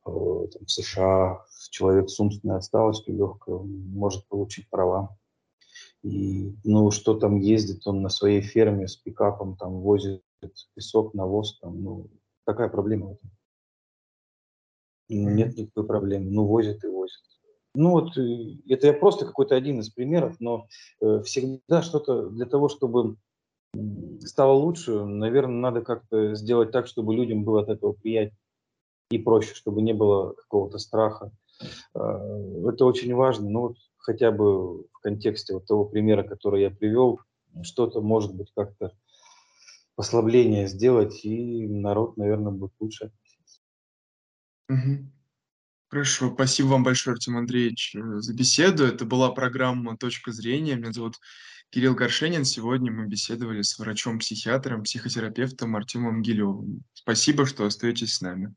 там, 0.05 0.65
в 0.65 0.71
США 0.71 1.43
человек 1.69 2.09
с 2.09 2.17
умственной 2.21 2.55
отсталостью 2.55 3.17
легкой 3.17 3.59
может 3.59 4.25
получить 4.29 4.69
права. 4.69 5.17
И, 6.01 6.55
ну, 6.63 6.91
что 6.91 7.13
там 7.13 7.35
ездит 7.35 7.85
он 7.87 8.01
на 8.01 8.09
своей 8.09 8.41
ферме 8.41 8.87
с 8.87 8.95
пикапом, 8.95 9.57
там 9.57 9.81
возит 9.81 10.23
песок, 10.73 11.13
навоз, 11.13 11.59
там, 11.59 11.83
ну, 11.83 12.07
какая 12.45 12.69
проблема 12.69 13.07
в 13.07 13.11
этом? 13.15 13.31
Нет 15.09 15.57
никакой 15.57 15.85
проблемы. 15.85 16.29
Ну, 16.29 16.45
возит 16.45 16.83
и 16.83 16.87
возит. 16.87 17.19
Ну 17.75 17.91
вот, 17.91 18.17
э, 18.17 18.57
это 18.67 18.87
я 18.87 18.93
просто 18.93 19.25
какой-то 19.25 19.55
один 19.55 19.79
из 19.79 19.89
примеров, 19.89 20.35
но 20.39 20.67
э, 21.01 21.21
всегда 21.23 21.81
что-то 21.81 22.29
для 22.29 22.45
того, 22.45 22.69
чтобы 22.69 23.17
стало 24.21 24.53
лучше, 24.53 25.05
наверное, 25.05 25.59
надо 25.59 25.81
как-то 25.81 26.35
сделать 26.35 26.71
так, 26.71 26.87
чтобы 26.87 27.15
людям 27.15 27.43
было 27.43 27.61
от 27.61 27.69
этого 27.69 27.93
приятнее 27.93 28.37
и 29.11 29.17
проще, 29.17 29.53
чтобы 29.55 29.81
не 29.81 29.93
было 29.93 30.33
какого-то 30.33 30.77
страха. 30.77 31.31
А, 31.93 32.19
Это 32.69 32.85
очень 32.85 33.13
важно. 33.13 33.49
Ну 33.49 33.61
вот 33.61 33.77
хотя 33.97 34.31
бы 34.31 34.83
в 34.83 34.99
контексте 35.01 35.53
вот 35.53 35.65
того 35.65 35.85
примера, 35.85 36.23
который 36.23 36.61
я 36.61 36.71
привел, 36.71 37.19
что-то 37.63 38.01
может 38.01 38.35
быть 38.35 38.51
как-то 38.55 38.93
послабление 39.95 40.67
сделать, 40.67 41.25
и 41.25 41.67
народ, 41.67 42.17
наверное, 42.17 42.51
будет 42.51 42.71
лучше. 42.79 43.11
Хорошо, 45.89 46.31
спасибо 46.33 46.67
вам 46.67 46.83
большое, 46.83 47.13
Артем 47.15 47.37
Андреевич, 47.37 47.95
э, 47.95 47.99
за 48.19 48.33
беседу. 48.33 48.85
Это 48.85 49.05
была 49.05 49.31
программа 49.31 49.97
"Точка 49.97 50.31
зрения". 50.31 50.75
Меня 50.75 50.91
зовут 50.91 51.15
Кирилл 51.71 51.95
Горшенин. 51.95 52.45
Сегодня 52.45 52.91
мы 52.91 53.07
беседовали 53.07 53.63
с 53.63 53.77
врачом-психиатром, 53.79 54.83
психотерапевтом 54.83 55.75
Артемом 55.75 56.21
Гилевым. 56.21 56.83
Спасибо, 56.93 57.45
что 57.47 57.65
остаетесь 57.65 58.13
с 58.15 58.21
нами. 58.21 58.53